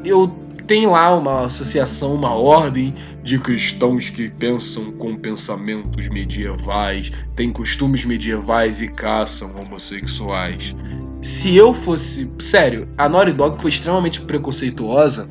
eu 0.04 0.28
tenho 0.66 0.92
lá 0.92 1.16
uma 1.16 1.46
associação, 1.46 2.14
uma 2.14 2.34
ordem 2.34 2.94
de 3.24 3.40
cristãos 3.40 4.10
que 4.10 4.30
pensam 4.30 4.92
com 4.92 5.16
pensamentos 5.16 6.10
medievais, 6.10 7.12
têm 7.36 7.52
costumes 7.52 8.04
medievais 8.06 8.82
e 8.82 8.88
caçam 8.88 9.52
homossexuais. 9.56 10.76
Se 11.22 11.56
eu 11.56 11.74
fosse. 11.74 12.32
Sério, 12.40 12.88
a 12.98 13.08
Naughty 13.10 13.32
Dog 13.34 13.62
foi 13.62 13.70
extremamente 13.70 14.22
preconceituosa 14.22 15.30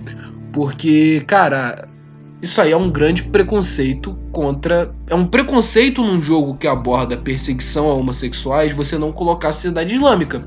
porque, 0.53 1.23
cara, 1.27 1.89
isso 2.41 2.61
aí 2.61 2.73
é 2.73 2.77
um 2.77 2.91
grande 2.91 3.23
preconceito 3.23 4.17
contra. 4.31 4.95
É 5.07 5.15
um 5.15 5.27
preconceito 5.27 6.03
num 6.03 6.21
jogo 6.21 6.57
que 6.57 6.67
aborda 6.67 7.17
perseguição 7.17 7.91
a 7.91 7.95
homossexuais 7.95 8.73
você 8.73 8.99
não 8.99 9.11
colocar 9.11 9.49
a 9.49 9.53
sociedade 9.53 9.95
islâmica. 9.95 10.47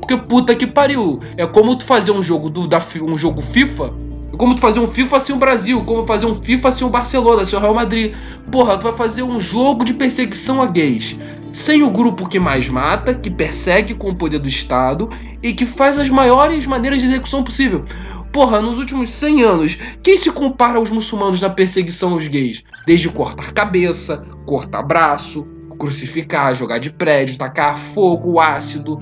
Porque 0.00 0.16
puta 0.16 0.54
que 0.54 0.66
pariu. 0.66 1.20
É 1.36 1.46
como 1.46 1.76
tu 1.76 1.84
fazer 1.84 2.10
um 2.10 2.22
jogo 2.22 2.50
do, 2.50 2.66
da, 2.66 2.82
um 3.00 3.16
jogo 3.16 3.40
FIFA. 3.40 3.92
Como 4.36 4.54
tu 4.54 4.60
fazer 4.60 4.80
um 4.80 4.88
FIFA 4.88 5.16
assim 5.16 5.32
o 5.32 5.36
Brasil. 5.36 5.84
Como 5.84 6.06
fazer 6.06 6.26
um 6.26 6.34
FIFA 6.34 6.68
assim 6.68 6.84
o 6.84 6.88
Barcelona, 6.90 7.42
assim 7.42 7.56
o 7.56 7.60
Real 7.60 7.74
Madrid. 7.74 8.14
Porra, 8.50 8.76
tu 8.76 8.84
vai 8.84 8.92
fazer 8.92 9.22
um 9.22 9.40
jogo 9.40 9.84
de 9.84 9.94
perseguição 9.94 10.62
a 10.62 10.66
gays. 10.66 11.18
Sem 11.52 11.82
o 11.82 11.90
grupo 11.90 12.28
que 12.28 12.38
mais 12.38 12.68
mata, 12.68 13.14
que 13.14 13.30
persegue 13.30 13.94
com 13.94 14.10
o 14.10 14.14
poder 14.14 14.38
do 14.38 14.48
Estado 14.48 15.08
e 15.42 15.52
que 15.52 15.64
faz 15.64 15.98
as 15.98 16.10
maiores 16.10 16.66
maneiras 16.66 17.00
de 17.00 17.06
execução 17.06 17.42
possível. 17.42 17.84
Porra, 18.30 18.60
nos 18.60 18.78
últimos 18.78 19.10
100 19.14 19.42
anos, 19.42 19.78
quem 20.02 20.16
se 20.18 20.30
compara 20.30 20.78
aos 20.78 20.90
muçulmanos 20.90 21.40
na 21.40 21.48
perseguição 21.48 22.12
aos 22.12 22.28
gays? 22.28 22.62
Desde 22.86 23.08
cortar 23.08 23.52
cabeça, 23.52 24.26
cortar 24.44 24.82
braço, 24.82 25.48
crucificar, 25.78 26.54
jogar 26.54 26.78
de 26.78 26.90
prédio, 26.90 27.38
tacar 27.38 27.78
fogo, 27.78 28.38
ácido, 28.38 28.98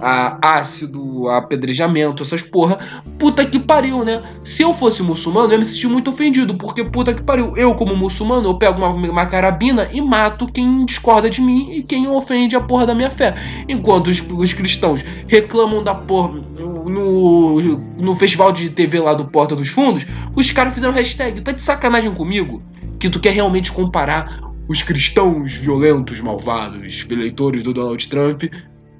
a 0.00 0.58
ácido, 0.58 1.28
apedrejamento, 1.28 2.22
essas 2.22 2.42
porra. 2.42 2.78
Puta 3.18 3.44
que 3.44 3.58
pariu, 3.58 4.04
né? 4.04 4.22
Se 4.42 4.62
eu 4.62 4.74
fosse 4.74 5.02
muçulmano, 5.02 5.48
eu 5.48 5.52
ia 5.52 5.58
me 5.58 5.64
sentir 5.64 5.88
muito 5.88 6.10
ofendido, 6.10 6.54
porque 6.56 6.84
puta 6.84 7.14
que 7.14 7.22
pariu. 7.22 7.56
Eu, 7.56 7.74
como 7.74 7.96
muçulmano, 7.96 8.48
eu 8.48 8.54
pego 8.54 8.78
uma, 8.78 8.88
uma 8.88 9.26
carabina 9.26 9.88
e 9.92 10.00
mato 10.00 10.46
quem 10.46 10.84
discorda 10.84 11.30
de 11.30 11.40
mim 11.40 11.72
e 11.72 11.82
quem 11.82 12.08
ofende 12.08 12.56
a 12.56 12.60
porra 12.60 12.86
da 12.86 12.94
minha 12.94 13.10
fé. 13.10 13.34
Enquanto 13.68 14.08
os, 14.08 14.22
os 14.30 14.52
cristãos 14.52 15.04
reclamam 15.26 15.82
da 15.82 15.94
porra 15.94 16.34
no, 16.58 17.60
no 17.98 18.14
festival 18.14 18.52
de 18.52 18.70
TV 18.70 19.00
lá 19.00 19.14
do 19.14 19.26
Porta 19.26 19.56
dos 19.56 19.68
Fundos, 19.68 20.04
os 20.34 20.50
caras 20.50 20.74
fizeram 20.74 20.92
hashtag, 20.92 21.40
tá 21.40 21.52
de 21.52 21.62
sacanagem 21.62 22.12
comigo? 22.14 22.62
Que 22.98 23.08
tu 23.08 23.20
quer 23.20 23.32
realmente 23.32 23.72
comparar 23.72 24.40
os 24.68 24.82
cristãos 24.82 25.54
violentos, 25.54 26.20
malvados, 26.20 27.06
eleitores 27.10 27.62
do 27.62 27.72
Donald 27.72 28.08
Trump 28.08 28.44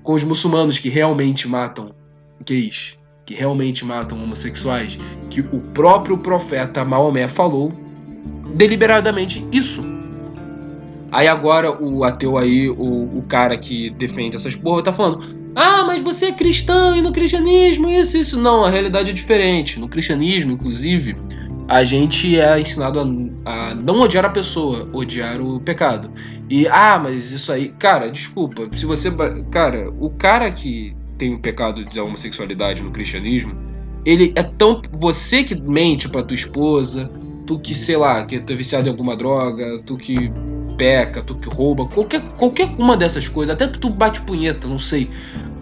com 0.04 0.12
os 0.12 0.22
muçulmanos 0.22 0.78
que 0.78 0.90
realmente 0.90 1.48
matam 1.48 1.90
gays, 2.44 2.96
que 3.24 3.34
realmente 3.34 3.84
matam 3.84 4.22
homossexuais, 4.22 4.98
que 5.30 5.40
o 5.40 5.60
próprio 5.72 6.18
profeta 6.18 6.84
Maomé 6.84 7.26
falou 7.26 7.72
deliberadamente 8.54 9.44
isso. 9.50 9.82
Aí 11.10 11.26
agora 11.26 11.82
o 11.82 12.04
ateu 12.04 12.36
aí, 12.36 12.68
o, 12.68 13.18
o 13.18 13.24
cara 13.26 13.56
que 13.56 13.90
defende 13.90 14.36
essas 14.36 14.54
porra, 14.54 14.82
tá 14.82 14.92
falando: 14.92 15.24
Ah, 15.54 15.84
mas 15.84 16.02
você 16.02 16.26
é 16.26 16.32
cristão 16.32 16.94
e 16.94 17.00
no 17.00 17.12
cristianismo, 17.12 17.88
isso, 17.88 18.16
isso. 18.16 18.38
Não, 18.38 18.64
a 18.64 18.70
realidade 18.70 19.10
é 19.10 19.12
diferente. 19.12 19.80
No 19.80 19.88
cristianismo, 19.88 20.52
inclusive, 20.52 21.16
a 21.68 21.82
gente 21.84 22.38
é 22.38 22.60
ensinado 22.60 23.00
a, 23.00 23.50
a, 23.50 23.74
não 23.74 24.00
odiar 24.00 24.24
a 24.24 24.28
pessoa, 24.28 24.88
odiar 24.92 25.40
o 25.40 25.60
pecado. 25.60 26.10
E, 26.48 26.66
ah, 26.68 27.00
mas 27.02 27.32
isso 27.32 27.50
aí. 27.50 27.68
Cara, 27.78 28.10
desculpa. 28.10 28.68
Se 28.72 28.84
você. 28.84 29.10
Cara, 29.50 29.90
o 29.98 30.10
cara 30.10 30.50
que 30.50 30.94
tem 31.16 31.34
o 31.34 31.38
pecado 31.38 31.84
de 31.84 31.98
homossexualidade 31.98 32.82
no 32.82 32.90
cristianismo, 32.90 33.54
ele 34.04 34.32
é 34.36 34.42
tão. 34.42 34.82
Você 34.98 35.42
que 35.42 35.54
mente 35.54 36.08
pra 36.08 36.22
tua 36.22 36.34
esposa, 36.34 37.10
tu 37.46 37.58
que, 37.58 37.74
sei 37.74 37.96
lá, 37.96 38.24
que 38.24 38.36
é 38.36 38.54
viciado 38.54 38.86
em 38.86 38.90
alguma 38.90 39.16
droga, 39.16 39.80
tu 39.86 39.96
que 39.96 40.30
peca, 40.76 41.22
tu 41.22 41.36
que 41.36 41.48
rouba, 41.48 41.86
qualquer, 41.86 42.20
qualquer 42.36 42.74
uma 42.78 42.96
dessas 42.96 43.28
coisas, 43.28 43.54
até 43.54 43.66
tu 43.66 43.88
bate 43.88 44.20
punheta, 44.22 44.66
não 44.66 44.78
sei. 44.78 45.08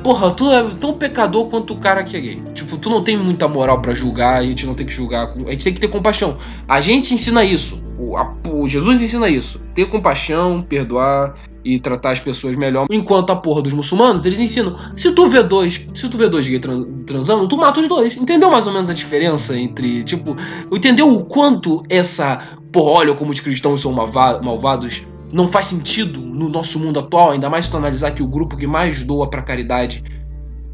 Porra, 0.02 0.32
tu 0.32 0.50
é 0.50 0.68
tão 0.80 0.94
pecador 0.94 1.47
quanto 1.47 1.75
o 1.75 1.76
cara 1.76 2.02
que 2.02 2.16
é 2.16 2.21
gay. 2.21 2.42
Tipo, 2.54 2.76
tu 2.76 2.90
não 2.90 3.04
tem 3.04 3.16
muita 3.16 3.47
moral 3.47 3.80
para 3.80 3.94
julgar, 3.94 4.40
a 4.40 4.42
gente 4.42 4.66
não 4.66 4.75
tem 4.75 4.85
que 4.85 4.92
julgar. 4.92 5.28
A 5.47 5.50
gente 5.50 5.64
tem 5.64 5.73
que 5.73 5.80
ter 5.80 5.88
compaixão. 5.88 6.37
A 6.66 6.80
gente 6.80 7.14
ensina 7.14 7.44
isso. 7.44 7.82
O, 7.99 8.16
a, 8.16 8.35
o 8.49 8.68
Jesus 8.68 9.00
ensina 9.00 9.28
isso. 9.28 9.61
Ter 9.75 9.87
compaixão, 9.87 10.61
perdoar 10.61 11.35
e 11.64 11.78
tratar 11.78 12.11
as 12.11 12.18
pessoas 12.18 12.56
melhor. 12.56 12.87
Enquanto 12.90 13.30
a 13.30 13.37
porra 13.37 13.62
dos 13.62 13.73
muçulmanos, 13.73 14.26
eles 14.26 14.40
ensinam. 14.40 14.76
Se 14.97 15.12
tu 15.12 15.28
vê 15.28 15.40
dois, 15.42 15.87
se 15.94 16.09
tu 16.09 16.18
vê 16.18 16.28
dois 16.28 16.49
gays 16.49 16.61
transando, 17.06 17.47
tu 17.47 17.56
mata 17.56 17.80
os 17.80 17.87
dois. 17.87 18.16
Entendeu 18.16 18.50
mais 18.50 18.66
ou 18.66 18.73
menos 18.73 18.90
a 18.90 18.94
diferença 18.94 19.56
entre, 19.56 20.02
tipo, 20.02 20.37
entendeu 20.73 21.09
o 21.09 21.25
quanto 21.26 21.85
essa 21.88 22.40
porra, 22.73 22.90
olha 22.90 23.14
como 23.14 23.30
os 23.30 23.38
cristãos 23.38 23.82
são 23.82 23.92
malvados 23.92 25.02
não 25.33 25.49
faz 25.49 25.69
sentido 25.69 26.21
no 26.21 26.49
nosso 26.49 26.79
mundo 26.79 27.01
atual, 27.01 27.31
ainda 27.31 27.49
mais 27.49 27.65
se 27.65 27.71
tu 27.71 27.77
analisar 27.79 28.11
que 28.11 28.23
o 28.23 28.27
grupo 28.27 28.57
que 28.57 28.67
mais 28.67 29.03
doa 29.03 29.29
para 29.29 29.41
caridade 29.41 30.05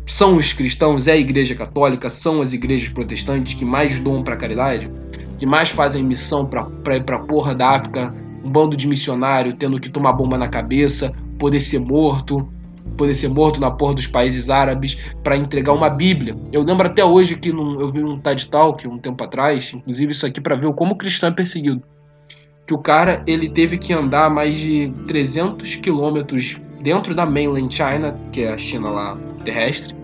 são 0.04 0.36
os 0.36 0.52
cristãos, 0.52 1.06
é 1.06 1.12
a 1.12 1.16
igreja 1.16 1.54
católica, 1.54 2.10
são 2.10 2.40
as 2.40 2.52
igrejas 2.52 2.88
protestantes 2.88 3.54
que 3.54 3.64
mais 3.64 4.00
doam 4.00 4.22
para 4.24 4.36
caridade, 4.36 4.90
que 5.38 5.46
mais 5.46 5.68
fazem 5.68 6.02
missão 6.02 6.44
para 6.44 6.64
pra 7.00 7.20
porra 7.20 7.54
da 7.54 7.70
África, 7.70 8.12
um 8.42 8.50
bando 8.50 8.76
de 8.76 8.88
missionário 8.88 9.54
tendo 9.54 9.78
que 9.78 9.88
tomar 9.88 10.12
bomba 10.12 10.36
na 10.36 10.48
cabeça, 10.48 11.14
poder 11.38 11.60
ser 11.60 11.78
morto, 11.78 12.48
poder 12.96 13.14
ser 13.14 13.28
morto 13.28 13.60
na 13.60 13.70
porra 13.70 13.94
dos 13.94 14.06
países 14.06 14.50
árabes 14.50 14.98
para 15.22 15.36
entregar 15.36 15.72
uma 15.72 15.90
Bíblia. 15.90 16.36
Eu 16.50 16.62
lembro 16.62 16.86
até 16.86 17.04
hoje 17.04 17.36
que 17.36 17.52
num, 17.52 17.78
eu 17.78 17.90
vi 17.92 18.02
um 18.02 18.18
TED 18.18 18.48
Talk 18.48 18.88
um 18.88 18.98
tempo 18.98 19.22
atrás, 19.22 19.72
inclusive 19.72 20.10
isso 20.10 20.26
aqui 20.26 20.40
para 20.40 20.56
ver 20.56 20.72
como 20.72 20.94
o 20.94 20.96
cristão 20.96 21.28
é 21.28 21.32
perseguido 21.32 21.82
que 22.68 22.74
o 22.74 22.78
cara 22.78 23.22
ele 23.26 23.48
teve 23.48 23.78
que 23.78 23.94
andar 23.94 24.28
mais 24.28 24.58
de 24.58 24.92
300 25.06 25.76
quilômetros 25.76 26.60
dentro 26.82 27.14
da 27.14 27.24
mainland 27.24 27.74
China, 27.74 28.14
que 28.30 28.42
é 28.42 28.52
a 28.52 28.58
China 28.58 28.90
lá 28.90 29.18
terrestre, 29.42 29.96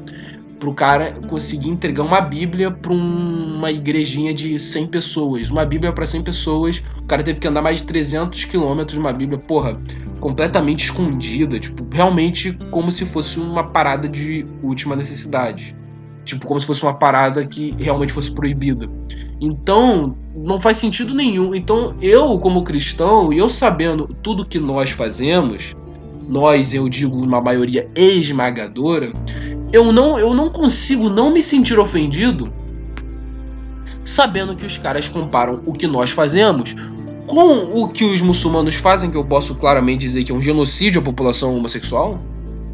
para 0.58 0.70
o 0.70 0.74
cara 0.74 1.20
conseguir 1.28 1.68
entregar 1.68 2.02
uma 2.02 2.22
Bíblia 2.22 2.70
para 2.70 2.90
um, 2.90 3.56
uma 3.58 3.70
igrejinha 3.70 4.32
de 4.32 4.58
100 4.58 4.86
pessoas. 4.86 5.50
Uma 5.50 5.66
Bíblia 5.66 5.92
para 5.92 6.06
100 6.06 6.22
pessoas, 6.22 6.82
o 7.02 7.04
cara 7.04 7.22
teve 7.22 7.38
que 7.38 7.46
andar 7.46 7.60
mais 7.60 7.80
de 7.80 7.84
300 7.84 8.46
quilômetros, 8.46 8.96
uma 8.96 9.12
Bíblia, 9.12 9.38
porra, 9.38 9.74
completamente 10.18 10.84
escondida, 10.84 11.60
tipo, 11.60 11.86
realmente 11.94 12.56
como 12.70 12.90
se 12.90 13.04
fosse 13.04 13.38
uma 13.38 13.64
parada 13.64 14.08
de 14.08 14.46
última 14.62 14.96
necessidade. 14.96 15.76
Tipo, 16.24 16.46
como 16.46 16.58
se 16.58 16.66
fosse 16.66 16.82
uma 16.82 16.94
parada 16.94 17.46
que 17.46 17.74
realmente 17.78 18.14
fosse 18.14 18.32
proibida. 18.32 18.88
Então, 19.40 20.16
não 20.34 20.58
faz 20.58 20.76
sentido 20.76 21.14
nenhum. 21.14 21.54
Então, 21.54 21.96
eu, 22.00 22.38
como 22.38 22.62
cristão, 22.62 23.32
e 23.32 23.38
eu 23.38 23.48
sabendo 23.48 24.16
tudo 24.22 24.46
que 24.46 24.58
nós 24.58 24.90
fazemos, 24.90 25.74
nós, 26.28 26.72
eu 26.72 26.88
digo, 26.88 27.16
uma 27.16 27.40
maioria 27.40 27.88
esmagadora, 27.94 29.12
eu 29.72 29.92
não, 29.92 30.18
eu 30.18 30.32
não 30.34 30.50
consigo 30.50 31.08
não 31.10 31.30
me 31.30 31.42
sentir 31.42 31.78
ofendido 31.78 32.52
sabendo 34.04 34.54
que 34.54 34.66
os 34.66 34.76
caras 34.76 35.08
comparam 35.08 35.62
o 35.64 35.72
que 35.72 35.86
nós 35.86 36.10
fazemos 36.10 36.76
com 37.26 37.82
o 37.82 37.88
que 37.88 38.04
os 38.04 38.20
muçulmanos 38.20 38.74
fazem, 38.74 39.10
que 39.10 39.16
eu 39.16 39.24
posso 39.24 39.54
claramente 39.54 40.00
dizer 40.00 40.24
que 40.24 40.30
é 40.30 40.34
um 40.34 40.42
genocídio 40.42 41.00
à 41.00 41.04
população 41.04 41.56
homossexual. 41.56 42.20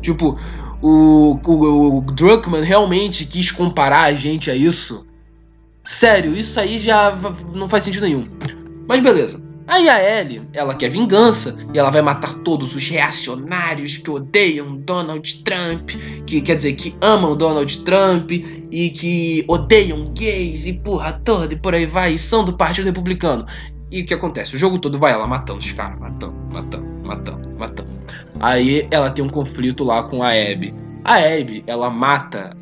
Tipo, 0.02 0.36
o, 0.82 1.38
o, 1.44 1.98
o 1.98 2.00
Druckmann 2.00 2.62
realmente 2.62 3.24
quis 3.24 3.52
comparar 3.52 4.04
a 4.04 4.12
gente 4.12 4.50
a 4.50 4.56
isso. 4.56 5.06
Sério, 5.82 6.34
isso 6.36 6.58
aí 6.60 6.78
já 6.78 7.16
não 7.54 7.68
faz 7.68 7.84
sentido 7.84 8.04
nenhum. 8.04 8.24
Mas 8.86 9.00
beleza. 9.00 9.42
Aí 9.70 9.88
a 9.88 10.20
Ellie, 10.20 10.42
ela 10.52 10.74
quer 10.74 10.88
vingança 10.88 11.56
e 11.72 11.78
ela 11.78 11.90
vai 11.90 12.02
matar 12.02 12.34
todos 12.38 12.74
os 12.74 12.88
reacionários 12.88 13.96
que 13.96 14.10
odeiam 14.10 14.76
Donald 14.76 15.44
Trump, 15.44 15.90
que 16.26 16.40
quer 16.40 16.56
dizer 16.56 16.72
que 16.72 16.96
amam 17.00 17.36
Donald 17.36 17.78
Trump 17.84 18.32
e 18.32 18.90
que 18.90 19.44
odeiam 19.46 20.12
gays 20.12 20.66
e 20.66 20.72
porra 20.72 21.12
toda 21.12 21.54
e 21.54 21.56
por 21.56 21.72
aí 21.72 21.86
vai, 21.86 22.14
e 22.14 22.18
são 22.18 22.44
do 22.44 22.54
Partido 22.54 22.86
Republicano. 22.86 23.46
E 23.92 24.02
o 24.02 24.06
que 24.06 24.12
acontece? 24.12 24.56
O 24.56 24.58
jogo 24.58 24.76
todo 24.76 24.98
vai 24.98 25.12
ela 25.12 25.28
matando 25.28 25.60
os 25.60 25.70
caras, 25.70 26.00
matando, 26.00 26.34
matando, 26.50 27.06
matando, 27.06 27.56
matando. 27.56 27.90
Aí 28.40 28.88
ela 28.90 29.08
tem 29.08 29.24
um 29.24 29.28
conflito 29.28 29.84
lá 29.84 30.02
com 30.02 30.20
a 30.20 30.30
Abby. 30.30 30.74
A 31.04 31.18
Abby, 31.18 31.62
ela 31.68 31.88
mata 31.88 32.56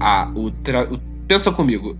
a 0.00 0.28
o, 0.34 0.50
tra... 0.50 0.92
o 0.92 0.98
pensa 1.28 1.52
comigo, 1.52 1.96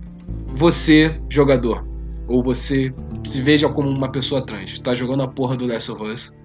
você, 0.53 1.19
jogador, 1.29 1.85
ou 2.27 2.43
você 2.43 2.93
se 3.23 3.41
veja 3.41 3.67
como 3.69 3.89
uma 3.89 4.11
pessoa 4.11 4.45
trans, 4.45 4.79
tá 4.79 4.93
jogando 4.93 5.23
a 5.23 5.27
porra 5.27 5.55
do 5.55 5.67
Last 5.67 5.91
of 5.91 6.03
Us. 6.03 6.35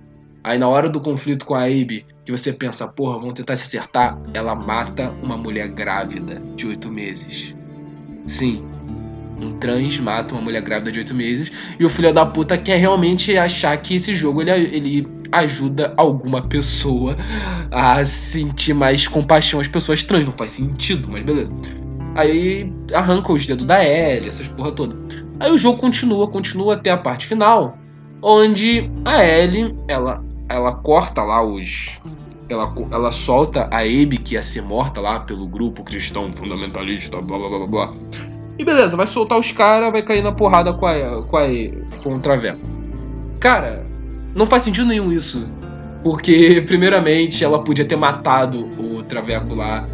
Aí 0.43 0.59
na 0.59 0.69
hora 0.69 0.89
do 0.89 1.01
conflito 1.01 1.45
com 1.45 1.55
a 1.55 1.65
Abby, 1.65 2.07
que 2.25 2.31
você 2.31 2.53
pensa, 2.53 2.87
porra, 2.87 3.19
vão 3.19 3.33
tentar 3.33 3.57
se 3.57 3.65
acertar, 3.65 4.19
ela 4.33 4.55
mata 4.55 5.13
uma 5.23 5.37
mulher 5.37 5.69
grávida 5.69 6.41
de 6.55 6.67
oito 6.67 6.89
meses. 6.91 7.55
Sim, 8.27 8.63
Um 9.41 9.59
trans 9.59 9.99
mata 9.99 10.35
uma 10.35 10.41
mulher 10.41 10.63
grávida 10.63 10.91
de 10.91 10.99
8 10.99 11.15
meses 11.15 11.53
e 11.79 11.85
o 11.85 11.91
filho 11.91 12.13
da 12.13 12.25
puta 12.25 12.57
quer 12.57 12.79
realmente 12.79 13.37
achar 13.37 13.77
que 13.77 13.97
esse 13.97 14.15
jogo 14.15 14.41
ele, 14.41 14.51
ele 14.51 15.09
ajuda 15.31 15.93
alguma 15.97 16.41
pessoa 16.43 17.17
a 17.71 18.05
sentir 18.07 18.73
mais 18.73 19.07
compaixão 19.07 19.61
às 19.61 19.69
pessoas 19.69 20.03
trans. 20.03 20.25
Não 20.25 20.33
faz 20.33 20.53
sentido, 20.53 21.09
mas 21.11 21.23
beleza. 21.23 21.51
Aí 22.17 22.73
arranca 22.95 23.33
os 23.33 23.47
dedos 23.47 23.67
da 23.67 23.85
Ellie, 23.85 24.31
essas 24.31 24.49
porra 24.49 24.73
toda. 24.73 24.97
Aí 25.39 25.51
o 25.53 25.59
jogo 25.59 25.79
continua, 25.79 26.27
continua 26.27 26.75
até 26.75 26.91
a 26.91 26.97
parte 26.97 27.27
final, 27.27 27.77
onde 28.23 28.91
a 29.05 29.23
Ellie, 29.23 29.77
ela, 29.87 30.25
ela 30.49 30.73
corta 30.73 31.23
lá 31.23 31.45
os... 31.45 32.01
Ela, 32.49 32.73
ela 32.93 33.11
solta 33.11 33.69
a 33.73 33.81
Abe, 33.81 34.19
que 34.19 34.35
ia 34.35 34.43
ser 34.43 34.63
morta 34.63 35.01
lá 35.01 35.19
pelo 35.21 35.49
grupo 35.49 35.83
cristão 35.83 36.33
fundamentalista, 36.33 37.21
blá 37.21 37.39
blá 37.39 37.49
blá 37.49 37.67
blá. 37.67 37.95
E 38.59 38.65
beleza, 38.65 38.97
vai 38.97 39.07
soltar 39.07 39.39
os 39.39 39.53
caras, 39.53 39.93
vai 39.93 40.03
cair 40.03 40.23
na 40.23 40.33
porrada 40.33 40.73
com 40.73 40.87
a, 40.87 41.23
com 41.25 41.37
a 41.37 41.45
o 41.45 42.21
Traveco. 42.21 42.61
Cara, 43.41 43.85
não 44.35 44.47
faz 44.47 44.63
sentido 44.63 44.87
nenhum 44.87 45.13
isso. 45.13 45.51
Porque, 46.05 46.63
primeiramente, 46.67 47.43
ela 47.43 47.59
podia 47.59 47.85
ter 47.85 47.97
matado 47.97 48.61
o 48.81 49.03
Traveco 49.03 49.55
lá, 49.55 49.87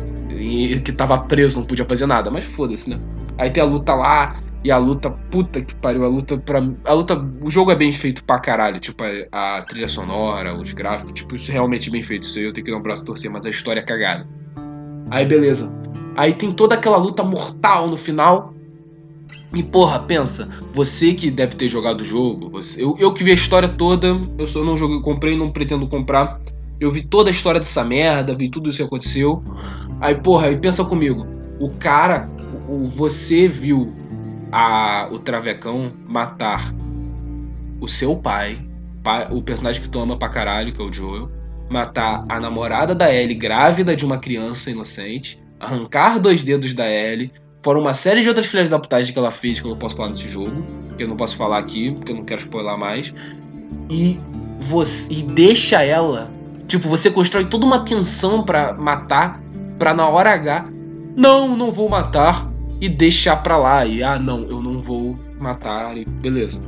que 0.85 0.93
tava 0.93 1.19
preso, 1.19 1.61
não 1.61 1.67
podia 1.67 1.85
fazer 1.85 2.07
nada, 2.07 2.31
mas 2.31 2.45
foda-se, 2.45 2.91
né? 2.91 2.99
Aí 3.39 3.51
tem 3.51 3.62
a 3.62 3.67
luta 3.67 3.95
lá, 3.95 4.37
e 4.65 4.71
a 4.71 4.79
luta, 4.79 5.11
puta 5.11 5.61
que 5.61 5.75
pariu, 5.75 6.05
a 6.05 6.09
luta 6.09 6.39
pra. 6.39 6.62
A 6.85 6.93
luta. 6.93 7.17
O 7.43 7.51
jogo 7.51 7.73
é 7.73 7.75
bem 7.75 7.93
feito 7.93 8.23
pra 8.23 8.39
caralho. 8.39 8.79
Tipo, 8.79 9.03
a, 9.33 9.59
a 9.59 9.62
trilha 9.62 9.89
sonora, 9.89 10.55
os 10.55 10.73
gráficos, 10.73 11.12
tipo, 11.12 11.35
isso 11.35 11.51
é 11.51 11.55
realmente 11.55 11.91
bem 11.91 12.03
feito. 12.03 12.23
Isso 12.23 12.39
aí 12.39 12.45
eu 12.45 12.53
tenho 12.53 12.65
que 12.65 12.71
dar 12.71 12.77
um 12.77 12.83
braço 12.83 13.05
torcer, 13.05 13.31
mas 13.31 13.45
a 13.45 13.51
história 13.51 13.81
é 13.81 13.83
cagada. 13.83 14.27
Aí 15.11 15.27
beleza. 15.27 15.77
Aí 16.17 16.33
tem 16.33 16.53
toda 16.53 16.77
aquela 16.77 16.97
luta 16.97 17.25
mortal 17.25 17.89
no 17.89 17.97
final. 17.97 18.55
E 19.53 19.62
porra, 19.62 19.99
pensa, 19.99 20.49
você 20.73 21.12
que 21.12 21.31
deve 21.31 21.57
ter 21.57 21.69
jogado 21.69 22.01
o 22.01 22.05
jogo, 22.05 22.49
você, 22.49 22.83
eu, 22.83 22.97
eu 22.99 23.12
que 23.12 23.23
vi 23.23 23.33
a 23.33 23.35
história 23.35 23.69
toda, 23.69 24.19
eu 24.39 24.47
só 24.47 24.65
não 24.65 24.79
joguei, 24.79 25.01
comprei, 25.01 25.37
não 25.37 25.51
pretendo 25.51 25.87
comprar. 25.89 26.41
Eu 26.81 26.91
vi 26.91 27.03
toda 27.03 27.29
a 27.29 27.33
história 27.33 27.61
dessa 27.61 27.85
merda, 27.85 28.35
vi 28.35 28.49
tudo 28.49 28.71
isso 28.71 28.79
que 28.79 28.85
aconteceu. 28.85 29.43
Aí, 30.02 30.16
porra, 30.16 30.49
aí 30.49 30.56
pensa 30.56 30.85
comigo. 30.85 31.25
O 31.61 31.71
cara, 31.71 32.28
o, 32.68 32.88
você 32.88 33.47
viu 33.47 33.94
a, 34.50 35.09
o 35.12 35.18
Travecão 35.21 35.92
matar 36.09 36.75
o 37.80 37.87
seu 37.87 38.16
pai, 38.16 38.61
pai, 39.02 39.28
o 39.30 39.40
personagem 39.40 39.80
que 39.80 39.88
tu 39.88 40.00
ama 40.00 40.16
pra 40.16 40.28
caralho, 40.28 40.73
que 40.73 40.82
é 40.82 40.85
o 40.85 40.92
Joel, 40.92 41.30
matar 41.71 42.25
a 42.28 42.40
namorada 42.40 42.97
da 42.97 43.14
Ellie 43.14 43.37
grávida 43.37 43.94
de 43.94 44.04
uma 44.04 44.18
criança 44.18 44.73
inocente, 44.73 45.40
arrancar 45.61 46.18
dois 46.18 46.44
dedos 46.44 46.75
da 46.75 46.90
Ellie, 46.90 47.32
fora 47.62 47.78
uma 47.78 47.94
série 47.94 48.23
de 48.23 48.28
outras 48.28 48.47
filhas 48.47 48.68
da 48.68 48.80
putagem 48.80 49.12
que 49.12 49.18
ela 49.18 49.30
fez 49.30 49.61
que 49.61 49.66
eu 49.66 49.71
não 49.71 49.78
posso 49.78 49.97
falar 49.97 50.11
nesse 50.11 50.28
jogo, 50.28 50.62
que 50.97 51.04
eu 51.04 51.09
não 51.09 51.16
posso 51.16 51.37
falar 51.37 51.59
aqui, 51.59 51.92
porque 51.92 52.11
eu 52.11 52.16
não 52.16 52.25
quero 52.25 52.40
spoiler 52.40 52.76
mais. 52.76 53.14
E 53.88 54.18
você 54.61 55.12
e 55.12 55.23
deixa 55.23 55.82
ela, 55.82 56.28
tipo, 56.66 56.88
você 56.88 57.09
constrói 57.09 57.44
toda 57.44 57.64
uma 57.64 57.85
tensão 57.85 58.42
para 58.42 58.75
matar, 58.75 59.41
para 59.83 59.93
na 59.93 60.09
hora 60.09 60.31
H, 60.31 60.67
não, 61.17 61.57
não 61.57 61.73
vou 61.73 61.89
matar 61.89 62.49
e 62.81 62.89
deixar 62.89 63.43
pra 63.43 63.57
lá 63.57 63.85
e 63.85 64.01
ah, 64.01 64.17
não, 64.17 64.45
eu 64.45 64.62
não 64.62 64.79
vou 64.79 65.19
matar 65.41 65.99
e 65.99 66.05
beleza. 66.05 66.61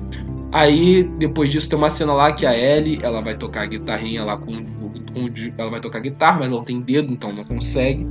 Aí, 0.50 1.04
depois 1.16 1.52
disso, 1.52 1.68
tem 1.68 1.78
uma 1.78 1.90
cena 1.90 2.12
lá 2.12 2.33
que 2.33 2.44
a 2.44 2.59
Ellie, 2.59 2.99
ela 3.04 3.21
vai 3.21 3.37
tocar 3.37 3.62
a 3.62 3.66
guitarrinha 3.66 4.25
lá 4.25 4.37
com, 4.37 4.64
com 4.64 5.30
ela 5.56 5.71
vai 5.71 5.78
tocar 5.80 6.00
guitarra, 6.00 6.40
mas 6.40 6.49
ela 6.49 6.56
não 6.56 6.64
tem 6.64 6.80
dedo, 6.80 7.12
então 7.12 7.33
não 7.33 7.44
consegue. 7.44 8.04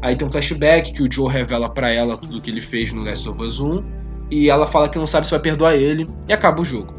Aí 0.00 0.14
tem 0.14 0.28
um 0.28 0.30
flashback 0.30 0.92
que 0.92 1.02
o 1.02 1.10
Joe 1.10 1.28
revela 1.28 1.68
para 1.68 1.90
ela 1.90 2.16
tudo 2.16 2.40
que 2.40 2.48
ele 2.48 2.60
fez 2.60 2.92
no 2.92 3.02
Last 3.02 3.28
of 3.28 3.42
Us 3.42 3.58
1. 3.58 3.82
E 4.30 4.48
ela 4.48 4.66
fala 4.66 4.88
que 4.88 4.98
não 4.98 5.06
sabe 5.06 5.26
se 5.26 5.32
vai 5.32 5.40
perdoar 5.40 5.74
ele. 5.74 6.08
E 6.28 6.32
acaba 6.32 6.60
o 6.60 6.64
jogo. 6.64 6.94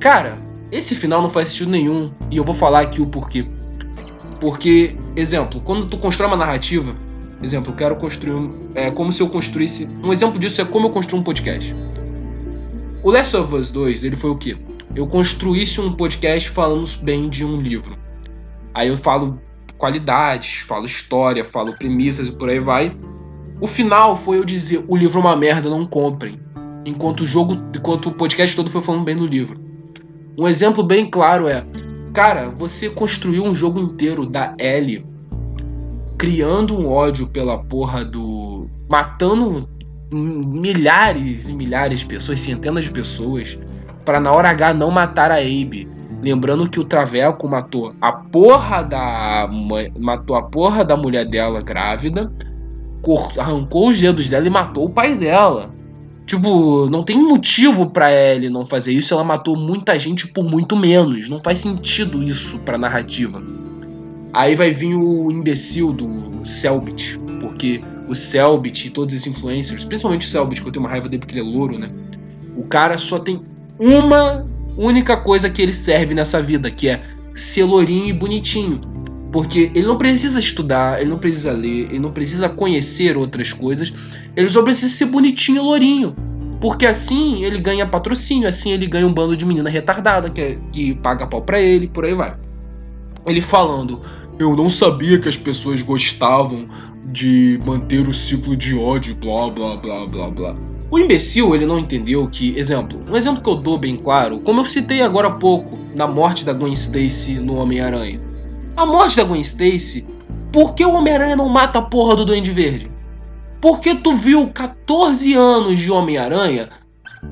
Cara, 0.00 0.38
esse 0.72 0.96
final 0.96 1.22
não 1.22 1.30
faz 1.30 1.50
sentido 1.50 1.70
nenhum. 1.70 2.10
E 2.32 2.36
eu 2.36 2.42
vou 2.42 2.54
falar 2.54 2.80
aqui 2.80 3.00
o 3.00 3.06
porquê. 3.06 3.46
Porque, 4.42 4.96
exemplo, 5.14 5.60
quando 5.60 5.86
tu 5.86 5.96
constrói 5.96 6.26
uma 6.26 6.36
narrativa. 6.36 6.96
Exemplo, 7.40 7.70
eu 7.70 7.76
quero 7.76 7.94
construir. 7.94 8.50
É 8.74 8.90
como 8.90 9.12
se 9.12 9.22
eu 9.22 9.28
construísse. 9.28 9.88
Um 10.02 10.12
exemplo 10.12 10.36
disso 10.36 10.60
é 10.60 10.64
como 10.64 10.88
eu 10.88 10.90
construo 10.90 11.20
um 11.20 11.22
podcast. 11.22 11.72
O 13.04 13.12
Last 13.12 13.36
of 13.36 13.54
Us 13.54 13.70
2, 13.70 14.02
ele 14.02 14.16
foi 14.16 14.30
o 14.30 14.36
quê? 14.36 14.56
Eu 14.96 15.06
construísse 15.06 15.80
um 15.80 15.92
podcast 15.92 16.50
falando 16.50 16.90
bem 17.02 17.28
de 17.28 17.44
um 17.44 17.60
livro. 17.60 17.96
Aí 18.74 18.88
eu 18.88 18.96
falo 18.96 19.40
qualidades, 19.78 20.56
falo 20.56 20.86
história, 20.86 21.44
falo 21.44 21.78
premissas 21.78 22.26
e 22.26 22.32
por 22.32 22.50
aí 22.50 22.58
vai. 22.58 22.90
O 23.60 23.68
final 23.68 24.16
foi 24.16 24.38
eu 24.38 24.44
dizer: 24.44 24.84
o 24.88 24.96
livro 24.96 25.20
é 25.20 25.22
uma 25.22 25.36
merda, 25.36 25.70
não 25.70 25.86
comprem. 25.86 26.40
Enquanto 26.84 27.20
o 27.20 27.26
jogo, 27.26 27.56
enquanto 27.76 28.08
o 28.08 28.12
podcast 28.12 28.56
todo 28.56 28.68
foi 28.68 28.80
falando 28.80 29.04
bem 29.04 29.16
do 29.16 29.24
livro. 29.24 29.60
Um 30.36 30.48
exemplo 30.48 30.82
bem 30.82 31.04
claro 31.04 31.46
é: 31.46 31.64
cara, 32.12 32.48
você 32.48 32.88
construiu 32.90 33.44
um 33.44 33.54
jogo 33.54 33.80
inteiro 33.80 34.26
da 34.26 34.54
Ellie 34.58 35.04
criando 36.18 36.78
um 36.78 36.88
ódio 36.88 37.26
pela 37.26 37.58
porra 37.58 38.04
do. 38.04 38.68
matando 38.88 39.68
milhares 40.12 41.48
e 41.48 41.52
milhares 41.54 42.00
de 42.00 42.06
pessoas, 42.06 42.38
centenas 42.38 42.84
de 42.84 42.90
pessoas, 42.90 43.58
para 44.04 44.20
na 44.20 44.30
hora 44.30 44.50
H 44.50 44.74
não 44.74 44.90
matar 44.90 45.30
a 45.30 45.36
Abe 45.36 45.88
Lembrando 46.22 46.70
que 46.70 46.78
o 46.78 46.84
Traveco 46.84 47.48
matou 47.48 47.92
a 48.00 48.12
porra 48.12 48.82
da 48.82 49.50
matou 49.98 50.36
a 50.36 50.42
porra 50.42 50.84
da 50.84 50.96
mulher 50.96 51.24
dela 51.24 51.60
grávida, 51.60 52.32
arrancou 53.36 53.88
os 53.88 54.00
dedos 54.00 54.28
dela 54.28 54.46
e 54.46 54.50
matou 54.50 54.84
o 54.84 54.90
pai 54.90 55.16
dela. 55.16 55.74
Tipo, 56.32 56.88
não 56.88 57.02
tem 57.02 57.20
motivo 57.20 57.90
para 57.90 58.10
ele 58.10 58.48
não 58.48 58.64
fazer 58.64 58.90
isso, 58.90 59.12
ela 59.12 59.22
matou 59.22 59.54
muita 59.54 59.98
gente 59.98 60.26
por 60.26 60.42
muito 60.42 60.74
menos. 60.74 61.28
Não 61.28 61.38
faz 61.38 61.58
sentido 61.58 62.22
isso 62.22 62.58
pra 62.60 62.78
narrativa. 62.78 63.42
Aí 64.32 64.54
vai 64.54 64.70
vir 64.70 64.94
o 64.94 65.30
imbecil 65.30 65.92
do 65.92 66.42
Selbit, 66.42 67.20
porque 67.38 67.82
o 68.08 68.14
Selbit 68.14 68.86
e 68.86 68.90
todos 68.90 69.12
esses 69.12 69.26
influencers, 69.26 69.84
principalmente 69.84 70.26
o 70.26 70.30
Selbit, 70.30 70.62
que 70.62 70.68
eu 70.68 70.72
tenho 70.72 70.86
uma 70.86 70.88
raiva 70.88 71.06
dele 71.06 71.20
porque 71.20 71.38
ele 71.38 71.46
é 71.46 71.52
louro, 71.52 71.78
né? 71.78 71.90
O 72.56 72.62
cara 72.62 72.96
só 72.96 73.18
tem 73.18 73.42
uma 73.78 74.46
única 74.74 75.18
coisa 75.18 75.50
que 75.50 75.60
ele 75.60 75.74
serve 75.74 76.14
nessa 76.14 76.40
vida, 76.40 76.70
que 76.70 76.88
é 76.88 77.02
ser 77.34 77.64
lourinho 77.64 78.06
e 78.06 78.12
bonitinho. 78.14 78.80
Porque 79.32 79.72
ele 79.74 79.86
não 79.86 79.96
precisa 79.96 80.38
estudar, 80.38 81.00
ele 81.00 81.08
não 81.08 81.18
precisa 81.18 81.52
ler, 81.52 81.86
ele 81.88 81.98
não 81.98 82.12
precisa 82.12 82.50
conhecer 82.50 83.16
outras 83.16 83.50
coisas, 83.50 83.90
ele 84.36 84.48
só 84.48 84.62
precisa 84.62 84.92
ser 84.92 85.06
bonitinho 85.06 85.56
e 85.56 85.60
lourinho. 85.60 86.14
Porque 86.60 86.86
assim 86.86 87.42
ele 87.42 87.58
ganha 87.58 87.86
patrocínio, 87.86 88.46
assim 88.46 88.70
ele 88.72 88.86
ganha 88.86 89.06
um 89.06 89.12
bando 89.12 89.36
de 89.36 89.46
menina 89.46 89.70
retardada 89.70 90.28
que, 90.28 90.40
é, 90.40 90.58
que 90.70 90.94
paga 90.94 91.26
pau 91.26 91.40
pra 91.40 91.60
ele, 91.60 91.88
por 91.88 92.04
aí 92.04 92.14
vai. 92.14 92.36
Ele 93.26 93.40
falando, 93.40 94.02
eu 94.38 94.54
não 94.54 94.68
sabia 94.68 95.18
que 95.18 95.28
as 95.28 95.36
pessoas 95.36 95.80
gostavam 95.80 96.68
de 97.06 97.58
manter 97.64 98.06
o 98.06 98.12
ciclo 98.12 98.54
de 98.54 98.76
ódio, 98.76 99.14
blá 99.14 99.48
blá 99.48 99.76
blá 99.76 100.06
blá 100.06 100.30
blá. 100.30 100.56
O 100.90 100.98
imbecil, 100.98 101.54
ele 101.54 101.64
não 101.64 101.78
entendeu 101.78 102.28
que, 102.28 102.56
exemplo, 102.56 103.00
um 103.10 103.16
exemplo 103.16 103.42
que 103.42 103.48
eu 103.48 103.54
dou 103.54 103.78
bem 103.78 103.96
claro, 103.96 104.40
como 104.40 104.60
eu 104.60 104.64
citei 104.66 105.00
agora 105.00 105.28
há 105.28 105.32
pouco, 105.32 105.78
na 105.96 106.06
morte 106.06 106.44
da 106.44 106.52
Gwen 106.52 106.74
Stacy 106.74 107.36
no 107.36 107.56
Homem-Aranha. 107.56 108.31
A 108.74 108.86
morte 108.86 109.16
da 109.16 109.24
Gwen 109.24 109.40
Stacy, 109.42 110.06
por 110.50 110.74
que 110.74 110.84
o 110.84 110.92
Homem-Aranha 110.92 111.36
não 111.36 111.48
mata 111.48 111.78
a 111.78 111.82
porra 111.82 112.16
do 112.16 112.24
Duende 112.24 112.50
Verde? 112.50 112.90
Porque 113.60 113.94
tu 113.94 114.14
viu 114.14 114.48
14 114.48 115.34
anos 115.34 115.78
de 115.78 115.90
Homem-Aranha 115.90 116.70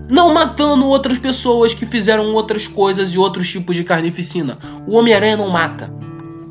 não 0.09 0.35
matando 0.35 0.87
outras 0.87 1.19
pessoas 1.19 1.73
que 1.73 1.87
fizeram 1.87 2.33
outras 2.35 2.69
coisas 2.69 3.11
e 3.11 3.19
outros 3.19 3.49
tipos 3.49 3.75
de 3.75 3.85
carnificina. 3.85 4.59
O 4.87 4.97
Homem-Aranha 4.97 5.37
não 5.39 5.49
mata. 5.49 5.93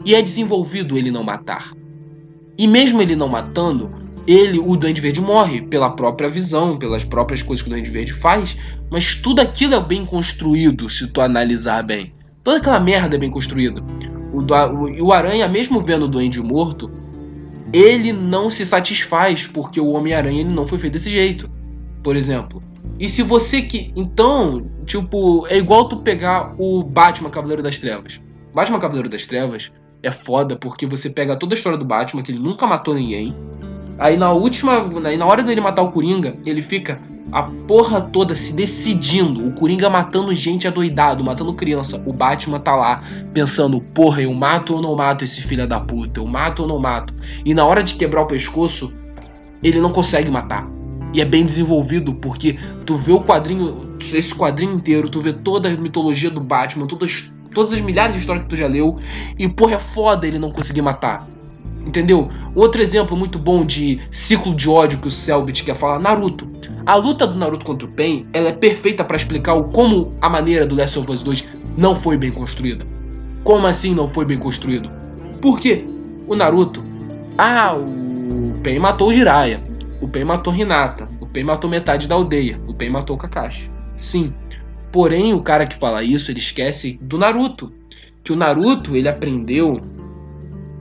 E 0.04 0.16
é 0.16 0.22
desenvolvido 0.22 0.98
ele 0.98 1.12
não 1.12 1.24
matar. 1.24 1.72
E 2.58 2.68
mesmo 2.68 3.02
ele 3.02 3.16
não 3.16 3.28
matando, 3.28 3.92
ele, 4.28 4.60
o 4.60 4.76
Duende 4.76 5.02
Verde 5.02 5.22
morre 5.22 5.62
pela 5.62 5.92
própria 5.92 6.30
visão, 6.30 6.78
pelas 6.78 7.04
próprias 7.04 7.44
coisas 7.44 7.62
que 7.62 7.70
o 7.70 7.72
Duende 7.72 7.90
Verde 7.90 8.12
faz, 8.12 8.58
mas 8.92 9.16
tudo 9.16 9.40
aquilo 9.40 9.76
é 9.76 9.80
bem 9.80 10.06
construído, 10.06 10.90
se 10.90 11.08
tu 11.08 11.22
analisar 11.22 11.84
bem. 11.84 12.14
Toda 12.44 12.58
aquela 12.58 12.80
merda 12.80 13.16
é 13.16 13.20
bem 13.20 13.30
construída. 13.30 13.82
O, 14.34 14.42
o, 14.42 15.08
o 15.08 15.14
Aranha, 15.14 15.48
mesmo 15.48 15.82
vendo 15.82 16.06
o 16.06 16.08
Duende 16.08 16.42
morto, 16.42 16.92
ele 17.72 18.12
não 18.12 18.50
se 18.50 18.66
satisfaz 18.66 19.48
porque 19.48 19.80
o 19.80 19.92
Homem-Aranha 19.92 20.42
ele 20.42 20.50
não 20.50 20.66
foi 20.66 20.78
feito 20.78 20.94
desse 20.94 21.10
jeito. 21.10 21.50
Por 22.04 22.16
exemplo. 22.16 22.64
E 23.00 23.08
se 23.08 23.22
você 23.24 23.62
que. 23.62 23.92
Então, 23.96 24.70
tipo, 24.86 25.46
é 25.48 25.58
igual 25.58 25.88
tu 25.88 25.98
pegar 25.98 26.54
o 26.58 26.84
Batman 26.84 27.30
Cavaleiro 27.30 27.64
das 27.64 27.80
Trevas. 27.80 28.22
Batman 28.54 28.80
Cavaleiro 28.80 29.10
das 29.10 29.28
Trevas 29.28 29.72
é 30.02 30.12
foda 30.12 30.56
porque 30.56 30.86
você 30.86 31.10
pega 31.10 31.36
toda 31.36 31.54
a 31.54 31.58
história 31.58 31.78
do 31.78 31.86
Batman, 31.86 32.24
que 32.24 32.32
ele 32.32 32.40
nunca 32.40 32.66
matou 32.66 32.94
ninguém, 32.94 33.36
Aí 34.00 34.16
na 34.16 34.32
última, 34.32 34.90
aí 35.06 35.18
na 35.18 35.26
hora 35.26 35.44
dele 35.44 35.60
matar 35.60 35.82
o 35.82 35.92
Coringa, 35.92 36.38
ele 36.46 36.62
fica 36.62 37.00
a 37.32 37.44
porra 37.44 38.02
toda 38.02 38.34
se 38.34 38.56
decidindo. 38.56 39.46
O 39.46 39.52
Coringa 39.52 39.90
matando 39.90 40.34
gente 40.34 40.68
adoidado, 40.68 41.24
matando 41.24 41.54
criança. 41.54 42.02
O 42.06 42.14
Batman 42.14 42.60
tá 42.60 42.76
lá 42.76 43.02
pensando: 43.34 43.82
porra, 43.82 44.22
eu 44.22 44.34
mato 44.34 44.76
ou 44.76 44.82
não 44.82 44.96
mato 44.96 45.24
esse 45.24 45.42
filho 45.42 45.68
da 45.68 45.80
puta? 45.80 46.20
Eu 46.20 46.28
mato 46.28 46.64
ou 46.64 46.68
não 46.68 46.80
mato? 46.80 47.14
E 47.46 47.54
na 47.54 47.66
hora 47.66 47.84
de 47.84 47.96
quebrar 47.96 48.22
o 48.22 48.26
pescoço, 48.26 48.96
ele 49.62 49.80
não 49.80 49.92
consegue 49.92 50.30
matar. 50.30 50.68
E 51.14 51.22
é 51.22 51.26
bem 51.26 51.46
desenvolvido, 51.46 52.14
porque 52.14 52.58
tu 52.86 52.96
vê 52.96 53.12
o 53.12 53.22
quadrinho, 53.22 53.98
esse 54.00 54.34
quadrinho 54.34 54.76
inteiro, 54.76 55.10
tu 55.10 55.20
vê 55.20 55.34
toda 55.34 55.68
a 55.68 55.72
mitologia 55.72 56.30
do 56.30 56.40
Batman, 56.40 56.86
todas, 56.86 57.34
todas 57.54 57.74
as 57.74 57.82
milhares 57.82 58.14
de 58.14 58.20
histórias 58.20 58.44
que 58.44 58.50
tu 58.50 58.56
já 58.56 58.68
leu, 58.68 58.98
e 59.38 59.48
porra, 59.50 59.74
é 59.74 59.80
foda 59.80 60.28
ele 60.28 60.38
não 60.38 60.52
conseguir 60.52 60.84
matar. 60.84 61.28
Entendeu? 61.86 62.30
Outro 62.54 62.82
exemplo 62.82 63.16
muito 63.16 63.40
bom 63.40 63.66
de 63.66 64.00
ciclo 64.12 64.54
de 64.54 64.70
ódio 64.70 65.00
que 65.00 65.08
o 65.08 65.12
Selbit 65.12 65.64
quer 65.64 65.76
falar, 65.76 66.00
Naruto. 66.00 66.48
A 66.86 66.96
luta 66.96 67.26
do 67.26 67.38
Naruto 67.38 67.66
contra 67.66 67.88
o 67.88 67.92
Pain, 67.92 68.28
ela 68.34 68.50
é 68.50 68.54
perfeita 68.54 69.04
para 69.04 69.16
explicar 69.16 69.54
o 69.54 69.66
como 69.66 70.14
a 70.22 70.30
maneira 70.30 70.66
do 70.66 70.76
Last 70.76 71.00
of 71.00 71.12
Us 71.12 71.22
2 71.22 71.48
não 71.78 71.96
foi 71.96 72.18
bem 72.18 72.32
construída. 72.32 72.86
Como 73.44 73.66
assim 73.66 73.96
não 73.96 74.08
foi 74.08 74.26
bem 74.26 74.38
construído? 74.38 74.92
Porque 75.42 75.86
o 76.28 76.36
Naruto, 76.36 76.84
ah, 77.38 77.74
o 77.76 78.54
Pain 78.62 78.80
matou 78.80 79.10
o 79.10 79.14
Jiraiya, 79.14 79.64
o 80.02 80.08
Pain 80.08 80.26
matou 80.26 80.54
Hinata, 80.54 81.10
o 81.20 81.26
Pain 81.26 81.44
matou 81.44 81.70
metade 81.70 82.08
da 82.08 82.16
aldeia, 82.16 82.60
o 82.68 82.74
Pain 82.74 82.90
matou 82.90 83.16
o 83.16 83.20
Kakashi. 83.20 83.72
Sim. 83.96 84.34
Porém, 84.92 85.34
o 85.34 85.42
cara 85.42 85.66
que 85.66 85.76
fala 85.76 86.04
isso, 86.04 86.32
ele 86.32 86.40
esquece 86.40 87.00
do 87.02 87.18
Naruto, 87.18 87.72
que 88.24 88.34
o 88.34 88.36
Naruto, 88.36 88.96
ele 88.96 89.08
aprendeu 89.08 89.80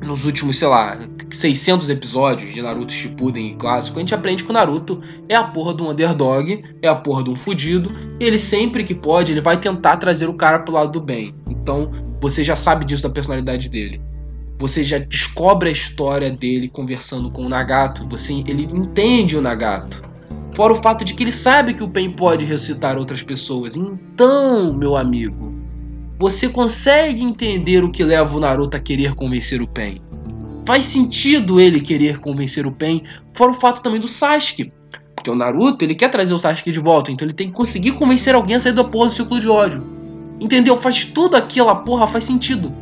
nos 0.08 0.24
últimos, 0.24 0.58
sei 0.58 0.66
lá, 0.66 0.98
600 1.30 1.90
episódios 1.90 2.54
de 2.54 2.62
Naruto 2.62 2.92
Shippuden 2.92 3.56
clássico, 3.58 3.98
a 3.98 4.00
gente 4.00 4.14
aprende 4.14 4.42
que 4.42 4.50
o 4.50 4.52
Naruto 4.52 5.02
é 5.28 5.34
a 5.34 5.44
porra 5.44 5.74
do 5.74 5.88
underdog, 5.88 6.64
é 6.80 6.88
a 6.88 6.94
porra 6.94 7.22
do 7.22 7.36
fudido, 7.36 7.92
e 8.18 8.24
ele 8.24 8.38
sempre 8.38 8.82
que 8.82 8.94
pode, 8.94 9.32
ele 9.32 9.42
vai 9.42 9.58
tentar 9.58 9.98
trazer 9.98 10.26
o 10.26 10.34
cara 10.34 10.60
pro 10.60 10.72
lado 10.72 10.90
do 10.90 11.00
bem. 11.00 11.34
Então, 11.48 11.92
você 12.20 12.42
já 12.42 12.56
sabe 12.56 12.86
disso 12.86 13.02
da 13.02 13.10
personalidade 13.10 13.68
dele. 13.68 14.00
Você 14.58 14.82
já 14.82 14.98
descobre 14.98 15.68
a 15.68 15.72
história 15.72 16.30
dele 16.30 16.68
conversando 16.68 17.30
com 17.30 17.44
o 17.44 17.48
Nagato, 17.48 18.08
você 18.08 18.32
ele 18.46 18.64
entende 18.64 19.36
o 19.36 19.42
Nagato. 19.42 20.02
Fora 20.54 20.72
o 20.72 20.82
fato 20.82 21.04
de 21.04 21.14
que 21.14 21.22
ele 21.22 21.30
sabe 21.30 21.74
que 21.74 21.84
o 21.84 21.88
Pen 21.88 22.10
pode 22.10 22.44
ressuscitar 22.44 22.96
outras 22.96 23.22
pessoas. 23.22 23.76
Então, 23.76 24.72
meu 24.72 24.96
amigo, 24.96 25.54
você 26.18 26.48
consegue 26.48 27.22
entender 27.22 27.84
o 27.84 27.90
que 27.90 28.02
leva 28.02 28.36
o 28.36 28.40
Naruto 28.40 28.76
a 28.76 28.80
querer 28.80 29.14
convencer 29.14 29.62
o 29.62 29.68
Pen. 29.68 30.02
Faz 30.66 30.84
sentido 30.84 31.60
ele 31.60 31.80
querer 31.80 32.18
convencer 32.18 32.66
o 32.66 32.72
Pen, 32.72 33.04
fora 33.32 33.52
o 33.52 33.54
fato 33.54 33.80
também 33.80 34.00
do 34.00 34.08
Sasuke. 34.08 34.72
Porque 35.14 35.30
o 35.30 35.34
Naruto, 35.34 35.84
ele 35.84 35.94
quer 35.94 36.10
trazer 36.10 36.34
o 36.34 36.38
Sasuke 36.38 36.72
de 36.72 36.80
volta, 36.80 37.12
então 37.12 37.24
ele 37.24 37.32
tem 37.32 37.48
que 37.48 37.54
conseguir 37.54 37.92
convencer 37.92 38.34
alguém 38.34 38.56
a 38.56 38.60
sair 38.60 38.72
da 38.72 38.82
porra 38.82 39.06
do 39.06 39.12
ciclo 39.12 39.38
de 39.38 39.48
ódio. 39.48 39.82
Entendeu? 40.40 40.76
Faz 40.76 41.04
tudo 41.04 41.36
aquela 41.36 41.76
porra, 41.76 42.06
faz 42.08 42.24
sentido. 42.24 42.72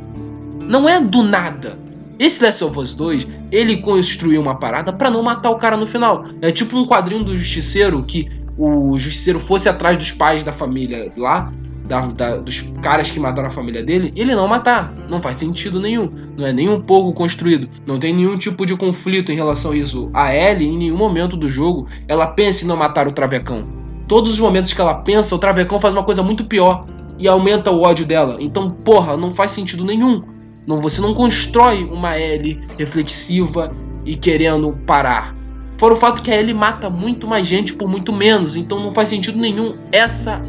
Não 0.62 0.88
é 0.88 0.98
do 0.98 1.22
nada. 1.22 1.78
Esse 2.18 2.42
Last 2.42 2.64
of 2.64 2.78
Us 2.78 2.94
2, 2.94 3.28
ele 3.52 3.76
construiu 3.76 4.40
uma 4.40 4.54
parada 4.54 4.94
para 4.94 5.10
não 5.10 5.22
matar 5.22 5.50
o 5.50 5.56
cara 5.56 5.76
no 5.76 5.86
final. 5.86 6.24
É 6.40 6.50
tipo 6.50 6.76
um 6.76 6.86
quadrinho 6.86 7.22
do 7.22 7.36
Justiceiro 7.36 8.02
que 8.02 8.30
o 8.56 8.98
Justiceiro 8.98 9.38
fosse 9.38 9.68
atrás 9.68 9.98
dos 9.98 10.10
pais 10.10 10.42
da 10.42 10.52
família 10.52 11.12
lá 11.16 11.52
da, 11.86 12.00
da, 12.00 12.36
dos 12.36 12.62
caras 12.82 13.10
que 13.10 13.18
mataram 13.18 13.48
a 13.48 13.50
família 13.50 13.82
dele, 13.82 14.12
ele 14.16 14.34
não 14.34 14.48
matar. 14.48 14.92
Não 15.08 15.20
faz 15.20 15.36
sentido 15.36 15.80
nenhum. 15.80 16.10
Não 16.36 16.46
é 16.46 16.52
nem 16.52 16.68
um 16.68 16.80
pouco 16.80 17.12
construído. 17.12 17.68
Não 17.86 17.98
tem 17.98 18.14
nenhum 18.14 18.36
tipo 18.36 18.66
de 18.66 18.76
conflito 18.76 19.32
em 19.32 19.36
relação 19.36 19.72
a 19.72 19.76
isso. 19.76 20.10
A 20.12 20.34
Ellie, 20.34 20.68
em 20.68 20.78
nenhum 20.78 20.96
momento 20.96 21.36
do 21.36 21.50
jogo, 21.50 21.86
ela 22.08 22.26
pensa 22.26 22.64
em 22.64 22.68
não 22.68 22.76
matar 22.76 23.06
o 23.06 23.12
Travecão. 23.12 23.66
Todos 24.08 24.32
os 24.32 24.40
momentos 24.40 24.72
que 24.72 24.80
ela 24.80 24.94
pensa, 24.94 25.34
o 25.34 25.38
Travecão 25.38 25.80
faz 25.80 25.94
uma 25.94 26.04
coisa 26.04 26.22
muito 26.22 26.44
pior 26.44 26.86
e 27.18 27.26
aumenta 27.26 27.70
o 27.70 27.82
ódio 27.82 28.04
dela. 28.04 28.36
Então, 28.40 28.70
porra, 28.70 29.16
não 29.16 29.30
faz 29.30 29.52
sentido 29.52 29.84
nenhum. 29.84 30.22
Não, 30.66 30.80
você 30.80 31.00
não 31.00 31.14
constrói 31.14 31.84
uma 31.84 32.18
Ellie 32.18 32.60
reflexiva 32.78 33.72
e 34.04 34.16
querendo 34.16 34.72
parar. 34.86 35.34
Fora 35.78 35.92
o 35.92 35.96
fato 35.96 36.22
que 36.22 36.30
a 36.30 36.36
Ellie 36.36 36.54
mata 36.54 36.88
muito 36.88 37.28
mais 37.28 37.46
gente 37.46 37.74
por 37.74 37.88
muito 37.88 38.12
menos, 38.12 38.56
então 38.56 38.80
não 38.80 38.94
faz 38.94 39.10
sentido 39.10 39.38
nenhum 39.38 39.76
essa 39.92 40.42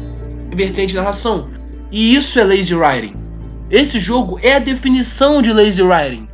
vertente 0.54 0.94
da 0.94 1.00
narração. 1.00 1.48
E 1.90 2.14
isso 2.14 2.38
é 2.38 2.44
lazy 2.44 2.74
writing. 2.74 3.14
Esse 3.70 3.98
jogo 3.98 4.38
é 4.42 4.54
a 4.54 4.58
definição 4.58 5.42
de 5.42 5.52
lazy 5.52 5.82
writing. 5.82 6.28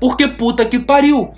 Porque 0.00 0.26
puta 0.26 0.64
que 0.64 0.78
pariu. 0.78 1.32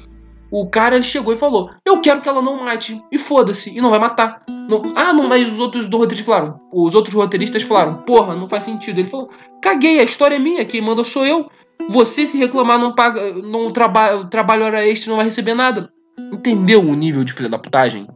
O 0.50 0.68
cara 0.68 1.02
chegou 1.02 1.32
e 1.32 1.36
falou: 1.36 1.70
Eu 1.84 2.00
quero 2.02 2.20
que 2.20 2.28
ela 2.28 2.42
não 2.42 2.62
mate. 2.62 3.02
E 3.10 3.18
foda-se, 3.18 3.76
e 3.76 3.80
não 3.80 3.88
vai 3.88 3.98
matar. 3.98 4.42
Não, 4.68 4.82
ah, 4.94 5.12
não, 5.12 5.26
mas 5.26 5.50
os 5.50 5.58
outros 5.58 5.88
do 5.88 6.22
falaram. 6.22 6.60
Os 6.70 6.94
outros 6.94 7.14
roteiristas 7.14 7.62
falaram: 7.62 8.02
Porra, 8.02 8.36
não 8.36 8.46
faz 8.46 8.64
sentido. 8.64 8.98
Ele 8.98 9.08
falou: 9.08 9.30
Caguei, 9.62 9.98
a 9.98 10.04
história 10.04 10.36
é 10.36 10.38
minha, 10.38 10.64
quem 10.64 10.82
manda 10.82 11.02
sou 11.04 11.26
eu. 11.26 11.50
Você 11.88 12.26
se 12.26 12.38
reclamar 12.38 12.78
não 12.78 12.94
paga, 12.94 13.32
não 13.32 13.70
trabalha, 13.70 14.24
trabalho 14.24 14.64
hora 14.64 14.86
extra, 14.86 15.10
não 15.10 15.16
vai 15.16 15.24
receber 15.24 15.54
nada. 15.54 15.90
Entendeu 16.30 16.80
o 16.80 16.94
nível 16.94 17.24
de 17.24 17.32
filha 17.32 17.48
da 17.48 17.58
putagem? 17.58 18.06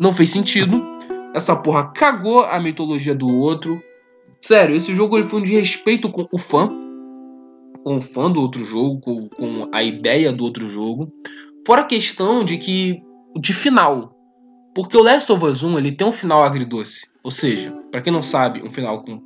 Não 0.00 0.12
fez 0.12 0.30
sentido. 0.30 0.84
Essa 1.34 1.56
porra 1.56 1.92
cagou 1.92 2.44
a 2.44 2.58
mitologia 2.60 3.14
do 3.14 3.26
outro. 3.26 3.82
Sério, 4.40 4.74
esse 4.74 4.94
jogo 4.94 5.16
ele 5.16 5.26
foi 5.26 5.40
um 5.40 5.42
desrespeito 5.42 6.10
com 6.10 6.26
o 6.32 6.38
fã. 6.38 6.68
Com 7.84 7.96
o 7.96 8.00
fã 8.00 8.30
do 8.30 8.40
outro 8.40 8.64
jogo, 8.64 9.00
com, 9.00 9.28
com 9.28 9.68
a 9.72 9.82
ideia 9.82 10.32
do 10.32 10.44
outro 10.44 10.66
jogo. 10.68 11.12
Fora 11.66 11.82
a 11.82 11.86
questão 11.86 12.44
de 12.44 12.58
que. 12.58 13.02
de 13.38 13.52
final. 13.52 14.14
Porque 14.74 14.96
o 14.96 15.02
Last 15.02 15.30
of 15.32 15.44
Us 15.44 15.62
1 15.62 15.78
ele 15.78 15.92
tem 15.92 16.06
um 16.06 16.12
final 16.12 16.42
agridoce. 16.42 17.06
Ou 17.22 17.30
seja, 17.30 17.72
para 17.90 18.00
quem 18.00 18.12
não 18.12 18.22
sabe, 18.22 18.62
um 18.62 18.70
final 18.70 19.02
com 19.02 19.20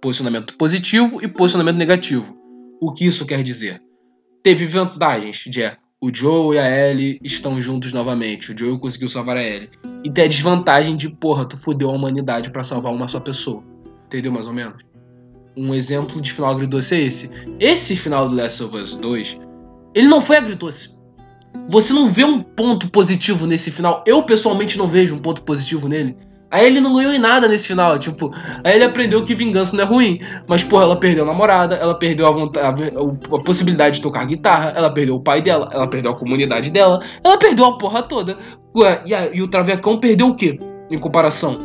posicionamento 0.00 0.56
positivo 0.56 1.22
e 1.22 1.28
posicionamento 1.28 1.76
negativo. 1.76 2.36
O 2.80 2.92
que 2.92 3.06
isso 3.06 3.26
quer 3.26 3.42
dizer? 3.42 3.82
Teve 4.42 4.66
vantagens 4.66 5.44
de 5.46 5.62
o 6.00 6.14
Joe 6.14 6.54
e 6.54 6.58
a 6.58 6.70
Ellie 6.70 7.18
estão 7.22 7.60
juntos 7.60 7.92
novamente. 7.92 8.52
O 8.52 8.58
Joe 8.58 8.78
conseguiu 8.78 9.08
salvar 9.08 9.36
a 9.36 9.42
Ellie. 9.42 9.70
E 10.04 10.10
tem 10.10 10.24
a 10.24 10.28
desvantagem 10.28 10.96
de, 10.96 11.08
porra, 11.08 11.44
tu 11.44 11.56
fudeu 11.56 11.90
a 11.90 11.92
humanidade 11.92 12.50
para 12.50 12.62
salvar 12.62 12.92
uma 12.92 13.08
só 13.08 13.18
pessoa. 13.18 13.64
Entendeu 14.06 14.30
mais 14.30 14.46
ou 14.46 14.52
menos? 14.52 14.84
Um 15.56 15.74
exemplo 15.74 16.20
de 16.20 16.32
final 16.32 16.52
agridoce 16.52 16.94
é 16.94 17.00
esse. 17.00 17.30
Esse 17.58 17.96
final 17.96 18.28
do 18.28 18.34
Last 18.36 18.62
of 18.62 18.76
Us 18.76 18.96
2, 18.96 19.40
ele 19.92 20.06
não 20.06 20.20
foi 20.20 20.36
agridoce. 20.36 20.96
Você 21.68 21.92
não 21.92 22.08
vê 22.08 22.24
um 22.24 22.42
ponto 22.42 22.88
positivo 22.90 23.44
nesse 23.46 23.70
final. 23.72 24.04
Eu 24.06 24.22
pessoalmente 24.22 24.78
não 24.78 24.86
vejo 24.86 25.16
um 25.16 25.18
ponto 25.18 25.42
positivo 25.42 25.88
nele. 25.88 26.16
Aí 26.50 26.66
ele 26.66 26.80
não 26.80 26.94
ganhou 26.94 27.12
em 27.12 27.18
nada 27.18 27.46
nesse 27.46 27.68
final, 27.68 27.98
tipo, 27.98 28.32
aí 28.64 28.74
ele 28.74 28.84
aprendeu 28.84 29.22
que 29.22 29.34
vingança 29.34 29.76
não 29.76 29.84
é 29.84 29.86
ruim. 29.86 30.18
Mas, 30.46 30.64
porra, 30.64 30.84
ela 30.84 30.96
perdeu 30.96 31.24
a 31.24 31.26
namorada, 31.26 31.74
ela 31.74 31.94
perdeu 31.94 32.26
a, 32.26 32.30
vontade, 32.30 32.82
a, 32.84 33.36
a, 33.36 33.42
possibilidade 33.42 33.96
de 33.96 34.02
tocar 34.02 34.24
guitarra, 34.24 34.72
ela 34.74 34.90
perdeu 34.90 35.16
o 35.16 35.20
pai 35.20 35.42
dela, 35.42 35.68
ela 35.70 35.86
perdeu 35.86 36.10
a 36.10 36.16
comunidade 36.16 36.70
dela, 36.70 37.02
ela 37.22 37.36
perdeu 37.36 37.66
a 37.66 37.76
porra 37.76 38.02
toda. 38.02 38.38
E, 39.04 39.14
a, 39.14 39.34
e, 39.34 39.42
o 39.42 39.48
Travecão 39.48 39.98
perdeu 39.98 40.28
o 40.28 40.34
quê? 40.34 40.58
Em 40.90 40.98
comparação? 40.98 41.58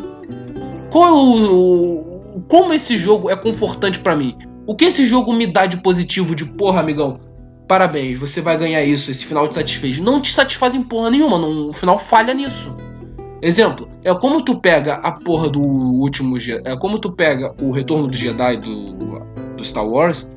Qual 0.90 1.08
é 1.08 1.12
o, 1.12 2.44
como 2.50 2.74
esse 2.74 2.98
jogo 2.98 3.30
é 3.30 3.38
confortante 3.38 4.00
para 4.00 4.18
mim? 4.18 4.38
O 4.68 4.76
que 4.76 4.86
esse 4.86 5.06
jogo 5.06 5.32
me 5.32 5.48
dá 5.48 5.66
de 5.66 5.78
positivo, 5.78 6.36
de 6.36 6.44
porra, 6.44 6.82
amigão? 6.82 7.20
Parabéns, 7.70 8.20
você 8.20 8.42
vai 8.42 8.58
ganhar 8.58 8.84
isso, 8.84 9.10
esse 9.10 9.26
final 9.26 9.48
te 9.48 9.56
satisfez. 9.56 10.00
Não 10.00 10.20
te 10.20 10.34
satisfaz 10.34 10.76
em 10.76 10.84
porra 10.84 11.10
nenhuma, 11.10 11.38
o 11.38 11.72
final 11.72 11.98
falha 11.98 12.34
nisso. 12.34 12.76
Exemplo, 13.46 13.90
é 14.06 14.14
como 14.16 14.42
tu 14.42 14.56
pega 14.56 14.94
a 14.94 15.12
porra 15.12 15.50
do 15.50 15.60
último. 15.60 16.38
É 16.64 16.78
como 16.78 16.98
tu 16.98 17.12
pega 17.12 17.54
o 17.62 17.72
retorno 17.72 18.08
do 18.08 18.16
Jedi 18.16 18.56
do, 18.56 18.94
do 19.58 19.64
Star 19.66 19.86
Wars 19.86 20.32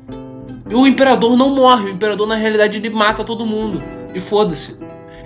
e 0.69 0.75
o 0.75 0.85
Imperador 0.85 1.37
não 1.37 1.55
morre. 1.55 1.85
O 1.85 1.89
Imperador, 1.89 2.27
na 2.27 2.35
realidade, 2.35 2.79
ele 2.79 2.89
mata 2.89 3.23
todo 3.23 3.45
mundo. 3.45 3.81
E 4.13 4.19
foda-se. 4.19 4.77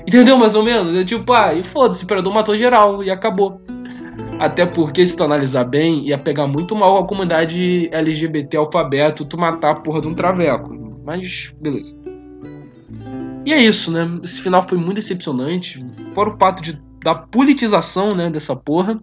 Entendeu 0.08 0.38
mais 0.38 0.54
ou 0.54 0.62
menos? 0.62 0.96
É 0.96 1.04
tipo, 1.04 1.34
ah, 1.34 1.56
e 1.56 1.64
foda-se, 1.64 2.04
o 2.04 2.06
Imperador 2.06 2.32
matou 2.32 2.56
geral 2.56 3.04
e 3.04 3.10
acabou. 3.10 3.60
Até 4.38 4.64
porque, 4.64 5.06
se 5.08 5.18
tu 5.18 5.24
analisar 5.24 5.64
bem, 5.64 6.06
ia 6.06 6.20
pegar 6.20 6.46
muito 6.46 6.76
mal 6.76 7.00
a 7.00 7.08
comunidade 7.08 7.90
LGBT 7.92 8.58
alfabeto 8.58 9.26
tu 9.26 9.40
matar 9.40 9.72
a 9.72 9.76
porra 9.76 10.02
de 10.02 10.08
um 10.08 10.14
traveco. 10.14 10.72
Mas, 11.04 11.52
beleza. 11.60 11.96
E 13.44 13.52
é 13.52 13.60
isso, 13.60 13.92
né? 13.92 14.08
Esse 14.24 14.40
final 14.40 14.62
foi 14.62 14.78
muito 14.78 14.98
decepcionante. 14.98 15.84
Fora 16.14 16.30
o 16.30 16.38
fato 16.38 16.62
de 16.62 16.80
da 17.04 17.16
politização, 17.16 18.16
né, 18.16 18.30
dessa 18.30 18.56
porra. 18.56 19.02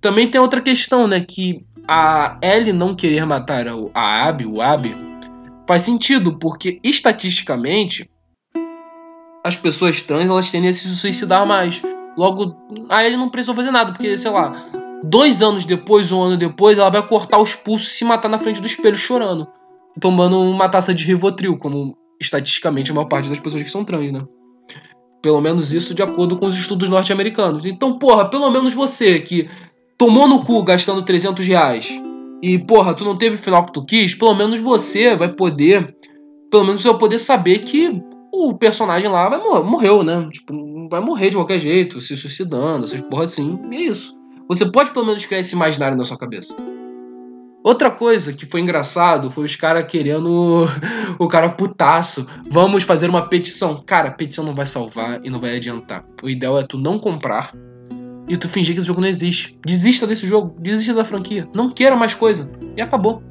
Também 0.00 0.30
tem 0.30 0.40
outra 0.40 0.60
questão, 0.60 1.06
né, 1.06 1.20
que 1.20 1.64
a 1.86 2.38
Ellie 2.42 2.72
não 2.72 2.94
querer 2.94 3.24
matar 3.26 3.66
a 3.94 4.26
Abby, 4.26 4.46
o 4.46 4.60
Abby, 4.60 4.96
faz 5.66 5.82
sentido, 5.82 6.38
porque 6.38 6.80
estatisticamente 6.82 8.10
as 9.44 9.56
pessoas 9.56 10.00
trans 10.00 10.28
elas 10.28 10.50
tendem 10.50 10.70
a 10.70 10.72
se 10.72 10.88
suicidar 10.96 11.46
mais. 11.46 11.82
Logo, 12.16 12.56
a 12.88 13.04
Ellie 13.04 13.18
não 13.18 13.28
precisou 13.28 13.54
fazer 13.54 13.70
nada, 13.70 13.92
porque, 13.92 14.16
sei 14.16 14.30
lá, 14.30 14.52
dois 15.02 15.42
anos 15.42 15.64
depois, 15.64 16.10
um 16.10 16.22
ano 16.22 16.36
depois, 16.36 16.78
ela 16.78 16.90
vai 16.90 17.06
cortar 17.06 17.38
os 17.38 17.54
pulsos 17.54 17.88
e 17.88 17.94
se 17.96 18.04
matar 18.04 18.28
na 18.28 18.38
frente 18.38 18.60
do 18.60 18.66
espelho 18.66 18.96
chorando, 18.96 19.46
tomando 20.00 20.40
uma 20.40 20.68
taça 20.68 20.94
de 20.94 21.04
Rivotril, 21.04 21.58
como 21.58 21.96
estatisticamente 22.20 22.90
a 22.90 22.94
maior 22.94 23.08
parte 23.08 23.28
das 23.28 23.38
pessoas 23.38 23.62
que 23.62 23.70
são 23.70 23.84
trans, 23.84 24.12
né? 24.12 24.24
Pelo 25.24 25.40
menos 25.40 25.72
isso 25.72 25.94
de 25.94 26.02
acordo 26.02 26.36
com 26.36 26.46
os 26.46 26.54
estudos 26.54 26.86
norte-americanos. 26.86 27.64
Então, 27.64 27.98
porra, 27.98 28.28
pelo 28.28 28.50
menos 28.50 28.74
você 28.74 29.18
que 29.20 29.48
tomou 29.96 30.28
no 30.28 30.44
cu 30.44 30.62
gastando 30.62 31.02
300 31.02 31.46
reais 31.46 31.98
e, 32.42 32.58
porra, 32.58 32.92
tu 32.92 33.06
não 33.06 33.16
teve 33.16 33.36
o 33.36 33.38
final 33.38 33.64
que 33.64 33.72
tu 33.72 33.82
quis, 33.86 34.14
pelo 34.14 34.34
menos 34.34 34.60
você 34.60 35.16
vai 35.16 35.32
poder, 35.32 35.96
pelo 36.50 36.66
menos 36.66 36.82
você 36.82 36.90
vai 36.90 36.98
poder 36.98 37.18
saber 37.18 37.60
que 37.60 38.02
o 38.30 38.52
personagem 38.52 39.08
lá 39.08 39.30
vai 39.30 39.38
morrer, 39.38 39.62
morreu, 39.62 40.02
né? 40.02 40.28
Tipo, 40.30 40.88
vai 40.90 41.00
morrer 41.00 41.30
de 41.30 41.36
qualquer 41.36 41.58
jeito, 41.58 42.02
se 42.02 42.14
suicidando, 42.18 42.84
essas 42.84 43.00
porra 43.00 43.24
assim, 43.24 43.58
e 43.72 43.76
é 43.76 43.80
isso. 43.80 44.14
Você 44.46 44.66
pode 44.66 44.90
pelo 44.90 45.06
menos 45.06 45.24
criar 45.24 45.40
esse 45.40 45.54
imaginário 45.54 45.96
na 45.96 46.04
sua 46.04 46.18
cabeça. 46.18 46.54
Outra 47.64 47.90
coisa 47.90 48.30
que 48.30 48.44
foi 48.44 48.60
engraçado 48.60 49.30
foi 49.30 49.46
os 49.46 49.56
caras 49.56 49.90
querendo. 49.90 50.68
o 51.18 51.26
cara 51.26 51.48
putaço. 51.48 52.28
Vamos 52.50 52.84
fazer 52.84 53.08
uma 53.08 53.26
petição. 53.26 53.82
Cara, 53.86 54.10
petição 54.10 54.44
não 54.44 54.54
vai 54.54 54.66
salvar 54.66 55.24
e 55.24 55.30
não 55.30 55.40
vai 55.40 55.56
adiantar. 55.56 56.04
O 56.22 56.28
ideal 56.28 56.58
é 56.58 56.62
tu 56.62 56.76
não 56.76 56.98
comprar 56.98 57.54
e 58.28 58.36
tu 58.36 58.50
fingir 58.50 58.74
que 58.74 58.80
esse 58.80 58.86
jogo 58.86 59.00
não 59.00 59.08
existe. 59.08 59.58
Desista 59.64 60.06
desse 60.06 60.26
jogo, 60.26 60.54
desista 60.60 60.92
da 60.92 61.06
franquia. 61.06 61.48
Não 61.54 61.70
queira 61.70 61.96
mais 61.96 62.14
coisa. 62.14 62.50
E 62.76 62.82
acabou. 62.82 63.22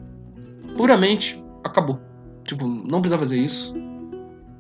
Puramente 0.76 1.40
acabou. 1.64 2.02
Tipo, 2.44 2.68
não 2.68 3.02
precisa 3.02 3.20
fazer 3.20 3.38
isso. 3.38 3.72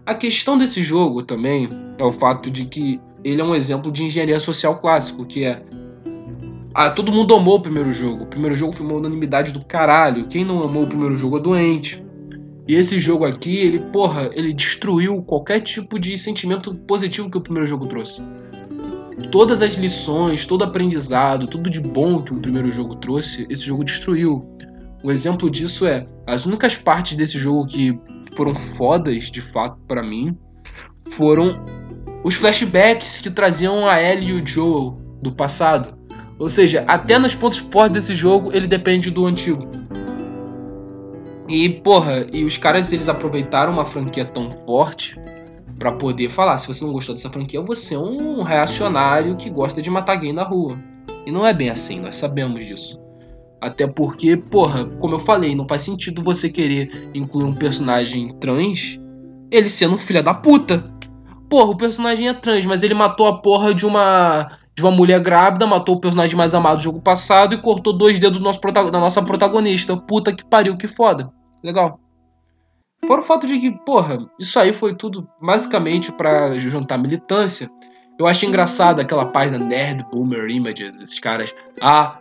A 0.05 0.13
questão 0.13 0.55
desse 0.55 0.83
jogo 0.83 1.23
também 1.23 1.67
é 1.97 2.03
o 2.03 2.12
fato 2.12 2.51
de 2.51 2.65
que 2.65 3.01
ele 3.23 3.41
é 3.41 3.43
um 3.43 3.55
exemplo 3.55 3.91
de 3.91 4.03
engenharia 4.03 4.39
social 4.39 4.77
clássico, 4.77 5.25
que 5.25 5.45
é 5.45 5.63
ah, 6.73 6.89
todo 6.89 7.12
mundo 7.12 7.33
amou 7.33 7.55
o 7.55 7.62
primeiro 7.62 7.93
jogo. 7.93 8.23
O 8.23 8.27
primeiro 8.27 8.55
jogo 8.55 8.71
foi 8.71 8.86
uma 8.86 8.95
unanimidade 8.95 9.51
do 9.51 9.63
caralho. 9.63 10.27
Quem 10.27 10.43
não 10.43 10.63
amou 10.63 10.83
o 10.83 10.88
primeiro 10.88 11.15
jogo 11.15 11.38
é 11.38 11.39
doente. 11.39 12.03
E 12.67 12.75
esse 12.75 12.99
jogo 12.99 13.25
aqui, 13.25 13.57
ele, 13.57 13.79
porra, 13.79 14.29
ele 14.33 14.53
destruiu 14.53 15.21
qualquer 15.21 15.59
tipo 15.59 15.99
de 15.99 16.17
sentimento 16.17 16.73
positivo 16.73 17.29
que 17.29 17.38
o 17.38 17.41
primeiro 17.41 17.67
jogo 17.67 17.88
trouxe. 17.88 18.21
Todas 19.31 19.62
as 19.62 19.75
lições, 19.75 20.45
todo 20.45 20.63
aprendizado, 20.63 21.47
tudo 21.47 21.69
de 21.69 21.79
bom 21.79 22.21
que 22.21 22.33
o 22.33 22.39
primeiro 22.39 22.71
jogo 22.71 22.95
trouxe, 22.95 23.45
esse 23.49 23.63
jogo 23.63 23.83
destruiu. 23.83 24.47
Um 25.03 25.12
exemplo 25.12 25.49
disso 25.49 25.86
é 25.86 26.07
as 26.25 26.45
únicas 26.45 26.75
partes 26.75 27.17
desse 27.17 27.38
jogo 27.38 27.65
que 27.67 27.99
foram 28.36 28.55
fodas 28.55 29.25
de 29.25 29.41
fato 29.41 29.77
para 29.88 30.01
mim 30.01 30.36
foram 31.12 31.63
os 32.23 32.36
flashbacks 32.36 33.19
que 33.19 33.29
traziam 33.29 33.88
a 33.88 34.01
Ellie 34.01 34.29
e 34.29 34.41
o 34.41 34.47
Joel 34.47 34.97
do 35.21 35.31
passado. 35.31 35.97
Ou 36.43 36.49
seja, 36.49 36.84
até 36.89 37.17
nos 37.17 37.34
pontos 37.34 37.60
fortes 37.60 37.93
desse 37.93 38.13
jogo 38.13 38.51
ele 38.53 38.67
depende 38.67 39.10
do 39.10 39.25
antigo. 39.25 39.65
E 41.47 41.69
porra, 41.69 42.27
e 42.34 42.43
os 42.43 42.58
caras 42.58 42.91
eles 42.91 43.08
aproveitaram 43.08 43.71
uma 43.71 43.86
franquia 43.86 44.25
tão 44.25 44.51
forte 44.51 45.17
para 45.79 45.93
poder 45.93 46.27
falar, 46.27 46.58
se 46.58 46.67
você 46.67 46.84
não 46.84 46.91
gostou 46.91 47.15
dessa 47.15 47.29
franquia, 47.29 47.62
você 47.62 47.95
é 47.95 47.97
um 47.97 48.41
reacionário 48.41 49.38
que 49.38 49.49
gosta 49.49 49.82
de 49.82 49.89
matar 49.89 50.17
gay 50.17 50.34
na 50.34 50.43
rua. 50.43 50.77
E 51.25 51.32
não 51.32 51.47
é 51.47 51.53
bem 51.53 51.69
assim, 51.69 52.01
nós 52.01 52.17
sabemos 52.17 52.65
disso. 52.65 52.99
Até 53.62 53.88
porque, 53.88 54.36
porra, 54.36 54.84
como 54.99 55.15
eu 55.15 55.19
falei, 55.19 55.56
não 55.56 55.65
faz 55.65 55.84
sentido 55.84 56.21
você 56.21 56.49
querer 56.49 57.10
incluir 57.13 57.45
um 57.45 57.56
personagem 57.56 58.36
trans, 58.41 58.99
ele 59.49 59.69
sendo 59.69 59.95
um 59.95 59.97
filho 59.97 60.21
da 60.21 60.34
puta. 60.34 60.91
Porra, 61.49 61.71
o 61.71 61.77
personagem 61.77 62.27
é 62.27 62.34
trans, 62.34 62.65
mas 62.65 62.84
ele 62.84 62.93
matou 62.93 63.27
a 63.27 63.38
porra 63.38 63.73
de 63.73 63.86
uma 63.86 64.51
de 64.75 64.81
uma 64.81 64.91
mulher 64.91 65.19
grávida, 65.19 65.67
matou 65.67 65.95
o 65.95 65.99
personagem 65.99 66.36
mais 66.36 66.53
amado 66.53 66.77
do 66.77 66.83
jogo 66.83 67.01
passado 67.01 67.53
e 67.53 67.62
cortou 67.62 67.93
dois 67.93 68.19
dedos 68.19 68.39
do 68.39 68.43
nosso 68.43 68.59
da 68.59 68.99
nossa 68.99 69.21
protagonista. 69.21 69.95
Puta 69.95 70.33
que 70.33 70.43
pariu, 70.43 70.75
que 70.75 70.88
foda. 70.88 71.31
Legal. 71.63 71.99
Fora 73.05 73.21
o 73.21 73.23
fato 73.23 73.45
de 73.45 73.59
que, 73.59 73.71
porra, 73.71 74.17
isso 74.39 74.57
aí 74.59 74.73
foi 74.73 74.95
tudo 74.95 75.27
basicamente 75.41 76.12
para 76.12 76.57
juntar 76.57 76.97
militância. 76.97 77.69
Eu 78.17 78.25
acho 78.25 78.45
engraçado 78.45 78.99
aquela 78.99 79.25
página 79.25 79.63
Nerd 79.63 80.05
Boomer 80.12 80.49
Images, 80.49 80.99
esses 80.99 81.19
caras. 81.19 81.53
Ah, 81.81 82.19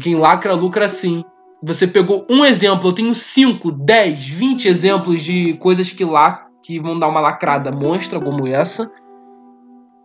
quem 0.00 0.16
lacra, 0.16 0.54
lucra 0.54 0.88
sim. 0.88 1.24
Você 1.62 1.86
pegou 1.86 2.26
um 2.28 2.44
exemplo, 2.44 2.88
eu 2.88 2.92
tenho 2.92 3.14
5, 3.14 3.70
10, 3.70 4.24
20 4.24 4.68
exemplos 4.68 5.22
de 5.22 5.54
coisas 5.54 5.92
que 5.92 6.04
lá 6.04 6.48
que 6.62 6.80
vão 6.80 6.98
dar 6.98 7.08
uma 7.08 7.20
lacrada 7.20 7.70
monstra 7.70 8.20
como 8.20 8.46
essa 8.46 8.90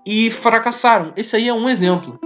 e 0.08 0.32
fracassaram. 0.32 1.12
Esse 1.18 1.36
aí 1.36 1.50
é 1.50 1.54
um 1.54 1.70
exemplo. 1.70 2.18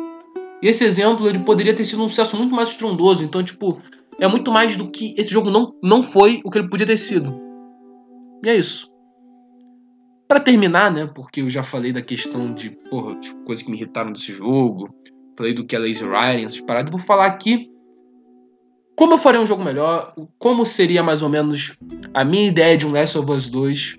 E 0.61 0.67
esse 0.67 0.83
exemplo 0.83 1.27
ele 1.27 1.39
poderia 1.39 1.73
ter 1.73 1.83
sido 1.83 2.03
um 2.03 2.07
sucesso 2.07 2.37
muito 2.37 2.53
mais 2.53 2.69
estrondoso. 2.69 3.23
Então, 3.23 3.43
tipo, 3.43 3.81
é 4.19 4.27
muito 4.27 4.51
mais 4.51 4.77
do 4.77 4.91
que 4.91 5.15
esse 5.17 5.33
jogo 5.33 5.49
não, 5.49 5.73
não 5.83 6.03
foi 6.03 6.41
o 6.45 6.51
que 6.51 6.59
ele 6.59 6.69
podia 6.69 6.85
ter 6.85 6.97
sido. 6.97 7.41
E 8.45 8.49
é 8.49 8.55
isso. 8.55 8.87
Para 10.27 10.39
terminar, 10.39 10.91
né? 10.91 11.07
Porque 11.07 11.41
eu 11.41 11.49
já 11.49 11.63
falei 11.63 11.91
da 11.91 12.03
questão 12.03 12.53
de, 12.53 12.69
porra, 12.69 13.17
coisas 13.45 13.65
que 13.65 13.71
me 13.71 13.77
irritaram 13.77 14.13
desse 14.13 14.31
jogo. 14.31 14.93
Falei 15.35 15.55
do 15.55 15.65
que 15.65 15.75
é 15.75 15.79
lazy 15.79 16.03
writing, 16.03 16.45
essas 16.45 16.61
paradas. 16.61 16.91
Vou 16.91 17.01
falar 17.01 17.25
aqui 17.25 17.71
como 18.95 19.13
eu 19.13 19.17
faria 19.17 19.41
um 19.41 19.47
jogo 19.47 19.63
melhor, 19.63 20.13
como 20.37 20.63
seria 20.63 21.01
mais 21.01 21.23
ou 21.23 21.29
menos 21.29 21.75
a 22.13 22.23
minha 22.23 22.45
ideia 22.45 22.77
de 22.77 22.85
um 22.85 22.91
Last 22.91 23.17
of 23.17 23.31
Us 23.31 23.49
2 23.49 23.97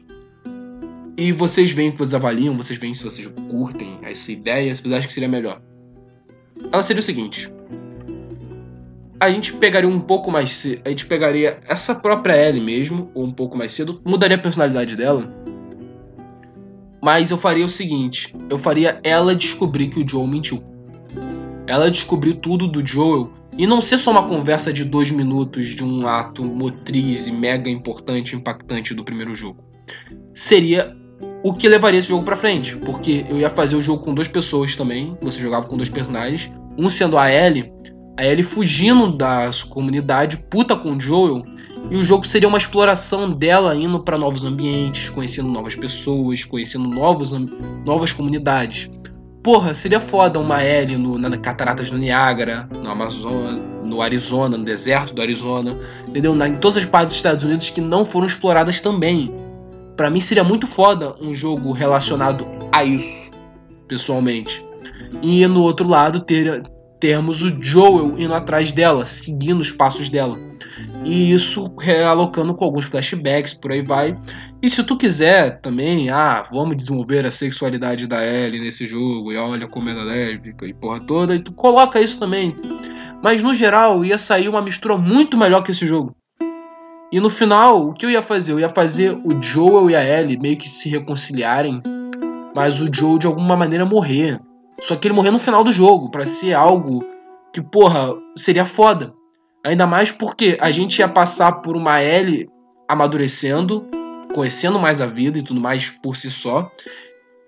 e 1.17 1.33
vocês 1.33 1.71
veem 1.73 1.91
que 1.91 1.99
vocês 1.99 2.15
avaliam, 2.15 2.57
vocês 2.57 2.79
veem 2.79 2.95
se 2.95 3.05
vocês 3.05 3.27
curtem 3.51 3.99
essa 4.03 4.33
ideia, 4.33 4.75
se 4.75 4.83
vocês 4.83 4.95
acham 4.95 5.07
que 5.07 5.13
seria 5.13 5.29
melhor. 5.29 5.61
Ela 6.71 6.83
seria 6.83 7.01
o 7.01 7.03
seguinte: 7.03 7.53
a 9.21 9.31
gente 9.31 9.53
pegaria 9.53 9.89
um 9.89 10.01
pouco 10.01 10.31
mais 10.31 10.51
cedo, 10.51 10.83
a 10.85 10.89
gente 10.89 11.07
pegaria 11.07 11.61
essa 11.69 11.95
própria 11.95 12.37
Ellie 12.37 12.63
mesmo, 12.63 13.11
ou 13.15 13.25
um 13.25 13.31
pouco 13.31 13.57
mais 13.57 13.73
cedo, 13.73 14.01
mudaria 14.05 14.37
a 14.37 14.41
personalidade 14.41 14.97
dela. 14.97 15.31
Mas 17.01 17.31
eu 17.31 17.39
faria 17.39 17.67
o 17.67 17.71
seguinte: 17.71 18.35
eu 18.49 18.59
faria 18.59 19.01
ela 19.03 19.35
descobrir 19.35 19.89
que 19.89 20.03
o 20.03 20.09
Joel 20.09 20.27
mentiu. 20.27 20.63
Ela 21.67 21.91
descobrir 21.91 22.35
tudo 22.35 22.67
do 22.67 22.85
Joel 22.85 23.33
e 23.57 23.67
não 23.67 23.81
ser 23.81 23.99
só 23.99 24.11
uma 24.11 24.27
conversa 24.27 24.73
de 24.73 24.85
dois 24.85 25.11
minutos 25.11 25.69
de 25.69 25.85
um 25.85 26.07
ato 26.07 26.43
motriz 26.43 27.27
e 27.27 27.33
mega 27.33 27.69
importante, 27.69 28.35
impactante 28.35 28.95
do 28.95 29.05
primeiro 29.05 29.35
jogo. 29.35 29.63
Seria 30.35 30.97
o 31.43 31.53
que 31.53 31.69
levaria 31.69 31.99
esse 31.99 32.09
jogo 32.09 32.25
para 32.25 32.37
frente, 32.37 32.77
porque 32.77 33.25
eu 33.29 33.39
ia 33.39 33.51
fazer 33.51 33.77
o 33.77 33.83
jogo 33.83 34.05
com 34.05 34.15
duas 34.15 34.29
pessoas 34.29 34.77
também, 34.77 35.17
você 35.21 35.41
jogava 35.41 35.67
com 35.67 35.77
dois 35.77 35.89
personagens, 35.89 36.53
um 36.79 36.89
sendo 36.89 37.19
a 37.19 37.31
Ellie, 37.31 37.73
a 38.17 38.25
Ellie 38.25 38.43
fugindo 38.43 39.11
da 39.11 39.51
comunidade, 39.69 40.37
puta 40.49 40.77
com 40.77 40.97
o 40.97 41.01
Joel, 41.01 41.43
e 41.91 41.97
o 41.97 42.05
jogo 42.05 42.27
seria 42.27 42.49
uma 42.49 42.59
exploração 42.59 43.33
dela 43.33 43.75
indo 43.75 44.01
para 44.01 44.17
novos 44.17 44.45
ambientes, 44.45 45.09
conhecendo 45.09 45.49
novas 45.49 45.75
pessoas, 45.75 46.45
conhecendo 46.45 46.89
novos, 46.89 47.33
novas 47.85 48.13
comunidades. 48.13 48.89
Porra, 49.43 49.75
seria 49.75 49.99
foda 49.99 50.39
uma 50.39 50.65
Ellie 50.65 50.97
no, 50.97 51.19
na 51.19 51.37
Cataratas 51.37 51.91
do 51.91 51.99
Niágara, 51.99 52.69
no 52.83 52.89
Amazonas, 52.89 53.61
no 53.83 54.01
Arizona, 54.01 54.57
no 54.57 54.65
deserto 54.65 55.13
do 55.13 55.21
Arizona, 55.21 55.77
entendeu? 56.07 56.35
Na, 56.35 56.47
em 56.47 56.57
todas 56.57 56.79
as 56.79 56.85
partes 56.85 57.09
dos 57.09 57.17
Estados 57.17 57.45
Unidos 57.45 57.69
que 57.69 57.81
não 57.81 58.05
foram 58.05 58.27
exploradas 58.27 58.81
também. 58.81 59.42
Para 60.03 60.11
mim 60.11 60.21
seria 60.21 60.43
muito 60.43 60.67
foda 60.67 61.15
um 61.21 61.33
jogo 61.33 61.71
relacionado 61.71 62.45
a 62.73 62.83
isso, 62.83 63.31
pessoalmente. 63.87 64.61
E 65.23 65.47
no 65.47 65.63
outro 65.63 65.87
lado 65.87 66.19
ter, 66.19 66.61
termos 66.99 67.41
o 67.41 67.63
Joel 67.63 68.19
indo 68.19 68.35
atrás 68.35 68.73
dela, 68.73 69.05
seguindo 69.05 69.61
os 69.61 69.71
passos 69.71 70.09
dela. 70.09 70.37
E 71.05 71.33
isso 71.33 71.73
realocando 71.79 72.53
com 72.53 72.65
alguns 72.65 72.87
flashbacks, 72.87 73.55
por 73.55 73.71
aí 73.71 73.81
vai. 73.81 74.19
E 74.61 74.69
se 74.69 74.83
tu 74.83 74.97
quiser 74.97 75.61
também, 75.61 76.11
ah, 76.11 76.43
vamos 76.51 76.77
desenvolver 76.77 77.25
a 77.25 77.31
sexualidade 77.31 78.09
da 78.09 78.27
Ellie 78.27 78.61
nesse 78.61 78.89
jogo, 78.89 79.31
e 79.31 79.37
olha 79.37 79.69
como 79.69 79.89
ela 79.89 80.01
é 80.01 80.31
lésbica 80.33 80.67
e 80.67 80.75
porra 80.75 80.99
toda, 80.99 81.33
e 81.33 81.39
tu 81.39 81.53
coloca 81.53 82.01
isso 82.01 82.19
também. 82.19 82.57
Mas 83.23 83.41
no 83.41 83.55
geral 83.55 84.05
ia 84.05 84.19
sair 84.19 84.49
uma 84.49 84.63
mistura 84.63 84.99
muito 84.99 85.39
melhor 85.39 85.63
que 85.63 85.71
esse 85.71 85.87
jogo. 85.87 86.13
E 87.13 87.21
no 87.21 87.29
final, 87.29 87.89
o 87.89 87.93
que 87.93 88.07
eu 88.07 88.11
ia 88.11 88.23
fazer? 88.23 88.53
Eu 88.53 88.61
ia 88.61 88.71
fazer 88.71 89.15
o 89.23 89.41
Joel 89.43 89.91
e 89.91 89.95
a 89.95 90.03
Ellie 90.03 90.39
meio 90.39 90.57
que 90.57 90.67
se 90.67 90.89
reconciliarem, 90.89 91.83
mas 92.57 92.81
o 92.81 92.93
Joel 92.93 93.19
de 93.19 93.27
alguma 93.27 93.55
maneira 93.55 93.85
morrer. 93.85 94.41
Só 94.81 94.97
que 94.97 95.07
ele 95.07 95.15
morrer 95.15 95.31
no 95.31 95.39
final 95.39 95.63
do 95.63 95.71
jogo, 95.71 96.11
para 96.11 96.25
ser 96.25 96.55
algo 96.55 97.05
que, 97.53 97.61
porra, 97.61 98.15
seria 98.35 98.65
foda. 98.65 99.13
Ainda 99.63 99.87
mais 99.87 100.11
porque 100.11 100.57
a 100.59 100.71
gente 100.71 101.01
ia 101.01 101.09
passar 101.09 101.61
por 101.61 101.77
uma 101.77 102.03
Ellie 102.03 102.49
amadurecendo, 102.89 103.87
conhecendo 104.35 104.79
mais 104.79 105.03
a 105.03 105.07
vida 105.07 105.39
e 105.39 105.43
tudo 105.43 105.61
mais 105.61 105.91
por 105.91 106.17
si 106.17 106.31
só. 106.31 106.73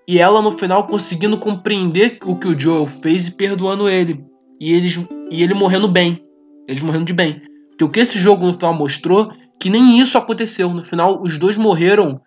E 0.07 0.19
ela 0.19 0.43
no 0.43 0.53
final 0.53 0.87
conseguindo 0.87 1.39
compreender 1.39 2.19
o 2.27 2.37
que 2.37 2.49
o 2.49 2.59
Joel 2.59 2.87
fez 2.87 3.29
e 3.29 3.31
perdoando 3.31 3.89
ele. 3.89 4.23
E, 4.61 4.75
eles, 4.75 5.01
e 5.31 5.43
ele 5.43 5.55
morrendo 5.55 5.89
bem. 5.89 6.23
Eles 6.69 6.83
morrendo 6.83 7.07
de 7.07 7.15
bem. 7.15 7.41
Porque 7.71 7.85
o 7.85 7.89
que 7.89 8.01
esse 8.01 8.19
jogo 8.19 8.47
no 8.47 8.55
final 8.55 8.75
mostrou 8.75 9.33
que 9.59 9.71
nem 9.71 9.99
isso 9.99 10.19
aconteceu. 10.19 10.69
No 10.71 10.83
final, 10.83 11.21
os 11.23 11.39
dois 11.39 11.57
morreram 11.57 12.21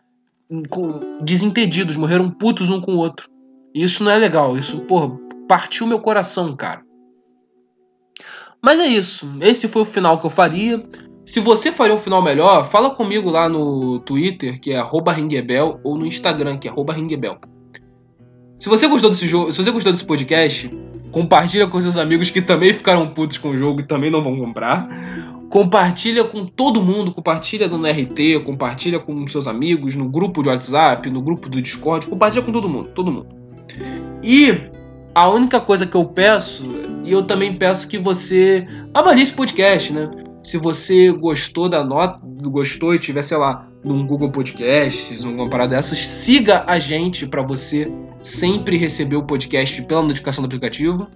desentendidos, 1.22 1.96
morreram 1.96 2.30
putos 2.30 2.70
um 2.70 2.80
com 2.80 2.94
o 2.94 2.98
outro. 2.98 3.30
Isso 3.74 4.04
não 4.04 4.12
é 4.12 4.18
legal. 4.18 4.58
Isso, 4.58 4.80
porra, 4.82 5.18
partiu 5.48 5.86
meu 5.86 6.00
coração, 6.00 6.56
cara. 6.56 6.82
Mas 8.62 8.80
é 8.80 8.88
isso. 8.88 9.32
Esse 9.42 9.68
foi 9.68 9.84
o 9.84 9.86
final 9.86 10.20
que 10.20 10.26
eu 10.26 10.30
faria. 10.30 10.84
Se 11.26 11.40
você 11.40 11.72
faria 11.72 11.94
um 11.94 12.00
final 12.00 12.22
melhor, 12.22 12.66
fala 12.66 12.90
comigo 12.90 13.30
lá 13.30 13.50
no 13.50 14.00
Twitter, 14.00 14.60
que 14.60 14.72
é 14.72 14.82
ringuebel, 15.14 15.80
ou 15.84 15.98
no 15.98 16.06
Instagram, 16.06 16.58
que 16.58 16.68
é 16.68 16.72
ringuebel. 16.72 17.38
Se 18.60 18.70
você 18.70 18.88
gostou 18.88 19.10
desse 19.10 19.28
jogo, 19.28 19.52
se 19.52 19.64
você 19.64 19.70
gostou 19.70 19.92
desse 19.92 20.06
podcast, 20.06 20.70
compartilha 21.12 21.68
com 21.68 21.80
seus 21.80 21.98
amigos 21.98 22.30
que 22.30 22.42
também 22.42 22.74
ficaram 22.74 23.08
putos 23.08 23.38
com 23.38 23.50
o 23.50 23.58
jogo 23.58 23.82
e 23.82 23.84
também 23.84 24.10
não 24.10 24.24
vão 24.24 24.38
comprar. 24.38 24.88
Compartilha 25.50 26.24
com 26.26 26.46
todo 26.46 26.82
mundo, 26.82 27.14
compartilha 27.14 27.68
no 27.68 27.78
RT, 27.78 28.44
compartilha 28.44 29.00
com 29.00 29.26
seus 29.28 29.48
amigos, 29.48 29.96
no 29.96 30.10
grupo 30.10 30.44
de 30.44 30.50
WhatsApp, 30.50 31.10
no 31.10 31.22
grupo 31.22 31.48
do 31.48 31.62
Discord, 31.62 32.08
compartilha 32.08 32.44
com 32.44 32.52
todo 32.52 32.68
mundo, 32.68 32.90
todo 32.90 33.12
mundo. 33.12 33.28
E 34.22 34.54
a 35.16 35.30
única 35.30 35.60
coisa 35.60 35.86
que 35.86 35.96
eu 35.96 36.06
peço, 36.06 36.64
e 37.04 37.12
eu 37.12 37.24
também 37.24 37.56
peço 37.56 37.88
que 37.88 37.98
você 37.98 38.68
avalie 38.94 39.24
esse 39.24 39.34
podcast, 39.34 39.94
né? 39.94 40.12
Se 40.44 40.58
você 40.58 41.12
gostou 41.12 41.68
da 41.68 41.84
nota, 41.84 42.20
gostou 42.44 42.94
e 42.94 43.00
tiver, 43.00 43.22
sei 43.22 43.38
lá, 43.38 43.68
num 43.84 44.06
Google 44.06 44.32
Podcasts, 44.32 45.24
numa 45.24 45.50
parada 45.50 45.76
dessas, 45.76 46.00
siga 46.00 46.64
a 46.68 46.78
gente 46.78 47.26
para 47.26 47.42
você 47.42 47.92
sempre 48.22 48.78
receber 48.78 49.16
o 49.16 49.24
podcast 49.24 49.82
pela 49.84 50.02
notificação 50.02 50.42
do 50.42 50.46
aplicativo. 50.46 51.08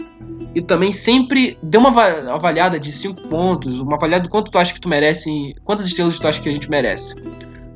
E 0.53 0.61
também 0.61 0.91
sempre 0.91 1.57
dê 1.63 1.77
uma 1.77 1.89
avaliada 1.89 2.79
de 2.79 2.91
5 2.91 3.29
pontos, 3.29 3.79
uma 3.79 3.95
avaliada 3.95 4.23
do 4.23 4.29
quanto 4.29 4.51
tu 4.51 4.57
acha 4.57 4.73
que 4.73 4.81
tu 4.81 4.89
merece, 4.89 5.55
quantas 5.63 5.85
estrelas 5.85 6.19
tu 6.19 6.27
acha 6.27 6.41
que 6.41 6.49
a 6.49 6.51
gente 6.51 6.69
merece 6.69 7.15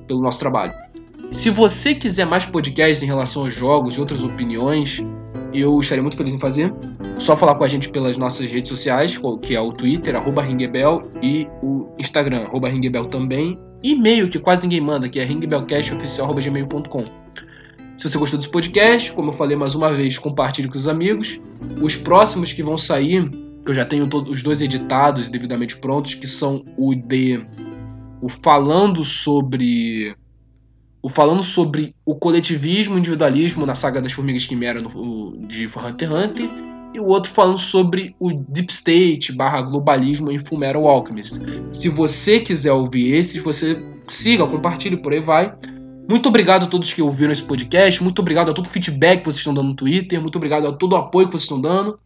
pelo 0.08 0.22
nosso 0.22 0.40
trabalho. 0.40 0.74
Se 1.32 1.50
você 1.50 1.96
quiser 1.96 2.26
mais 2.26 2.46
podcasts 2.46 3.02
em 3.02 3.06
relação 3.06 3.44
aos 3.44 3.54
jogos 3.54 3.96
e 3.96 4.00
outras 4.00 4.24
opiniões, 4.24 5.02
eu 5.54 5.80
estaria 5.80 6.02
muito 6.02 6.18
feliz 6.18 6.34
em 6.34 6.40
fazer. 6.40 6.74
Só 7.18 7.36
falar 7.36 7.56
com 7.56 7.64
a 7.64 7.68
gente 7.68 7.90
pelas 7.90 8.18
nossas 8.18 8.52
redes 8.52 8.70
sociais, 8.70 9.20
que 9.42 9.56
é 9.56 9.62
o 9.62 9.72
Twitter, 9.72 10.16
arroba 10.16 10.42
Ringebel, 10.42 11.10
e 11.22 11.48
o 11.64 11.88
Instagram, 11.98 12.44
arroba 12.44 12.68
Ringebel 12.68 13.06
também. 13.06 13.58
E-mail, 13.82 14.30
que 14.30 14.38
quase 14.38 14.64
ninguém 14.64 14.82
manda, 14.82 15.08
que 15.08 15.20
é 15.20 15.24
ringbelcastoficial.gmail.com. 15.24 17.25
Se 17.98 18.10
você 18.10 18.18
gostou 18.18 18.38
desse 18.38 18.52
podcast, 18.52 19.12
como 19.14 19.30
eu 19.30 19.34
falei 19.34 19.56
mais 19.56 19.74
uma 19.74 19.94
vez, 19.94 20.20
compartilhe 20.20 20.68
com 20.68 20.78
os 20.78 20.88
amigos. 20.88 21.40
Os 21.82 21.96
próximos 21.96 22.52
que 22.52 22.62
vão 22.62 22.78
sair, 22.78 23.30
que 23.64 23.72
eu 23.72 23.74
já 23.74 23.86
tenho 23.86 24.08
todos 24.08 24.32
os 24.32 24.44
dois 24.44 24.62
editados 24.62 25.28
e 25.28 25.32
devidamente 25.32 25.78
prontos, 25.78 26.14
que 26.14 26.28
são 26.28 26.66
o 26.78 26.94
de 26.94 27.46
o 28.22 28.30
falando 28.30 29.04
sobre 29.04 30.16
o 31.02 31.10
falando 31.10 31.44
sobre 31.44 31.96
o 32.04 32.16
coletivismo 32.16 32.98
individualismo 32.98 33.66
na 33.66 33.76
saga 33.76 34.02
das 34.02 34.12
Formigas 34.12 34.46
Quimera 34.46 34.82
no, 34.82 35.38
de 35.48 35.68
Hunter 35.68 36.10
x 36.10 36.12
Hunter 36.12 36.50
e 36.96 37.00
o 37.00 37.06
outro 37.06 37.30
falando 37.32 37.60
sobre 37.60 38.16
o 38.20 38.32
Deep 38.32 38.72
State 38.72 39.32
barra 39.34 39.62
globalismo 39.62 40.32
em 40.32 40.40
Fullmetal 40.40 40.88
Alchemist. 40.88 41.40
Se 41.72 41.90
você 41.90 42.40
quiser 42.40 42.72
ouvir 42.72 43.14
esses, 43.14 43.44
você 43.44 43.78
siga, 44.08 44.48
compartilhe, 44.48 44.98
por 44.98 45.14
aí 45.14 45.20
vai. 45.20 45.54
Muito 46.08 46.30
obrigado 46.30 46.66
a 46.66 46.68
todos 46.68 46.94
que 46.94 47.02
ouviram 47.02 47.34
esse 47.34 47.44
podcast, 47.44 48.04
muito 48.04 48.20
obrigado 48.20 48.52
a 48.52 48.54
todo 48.54 48.68
o 48.68 48.70
feedback 48.70 49.20
que 49.20 49.26
vocês 49.26 49.38
estão 49.38 49.54
dando 49.54 49.70
no 49.70 49.76
Twitter, 49.76 50.22
muito 50.22 50.36
obrigado 50.36 50.68
a 50.68 50.74
todo 50.74 50.94
o 50.94 50.98
apoio 50.98 51.28
que 51.28 51.32
vocês 51.32 51.44
estão 51.44 51.60
dando. 51.60 52.00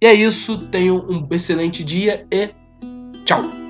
E 0.00 0.06
é 0.06 0.12
isso, 0.12 0.58
tenham 0.68 1.04
um 1.08 1.26
excelente 1.30 1.84
dia 1.84 2.26
e 2.30 2.50
tchau! 3.24 3.65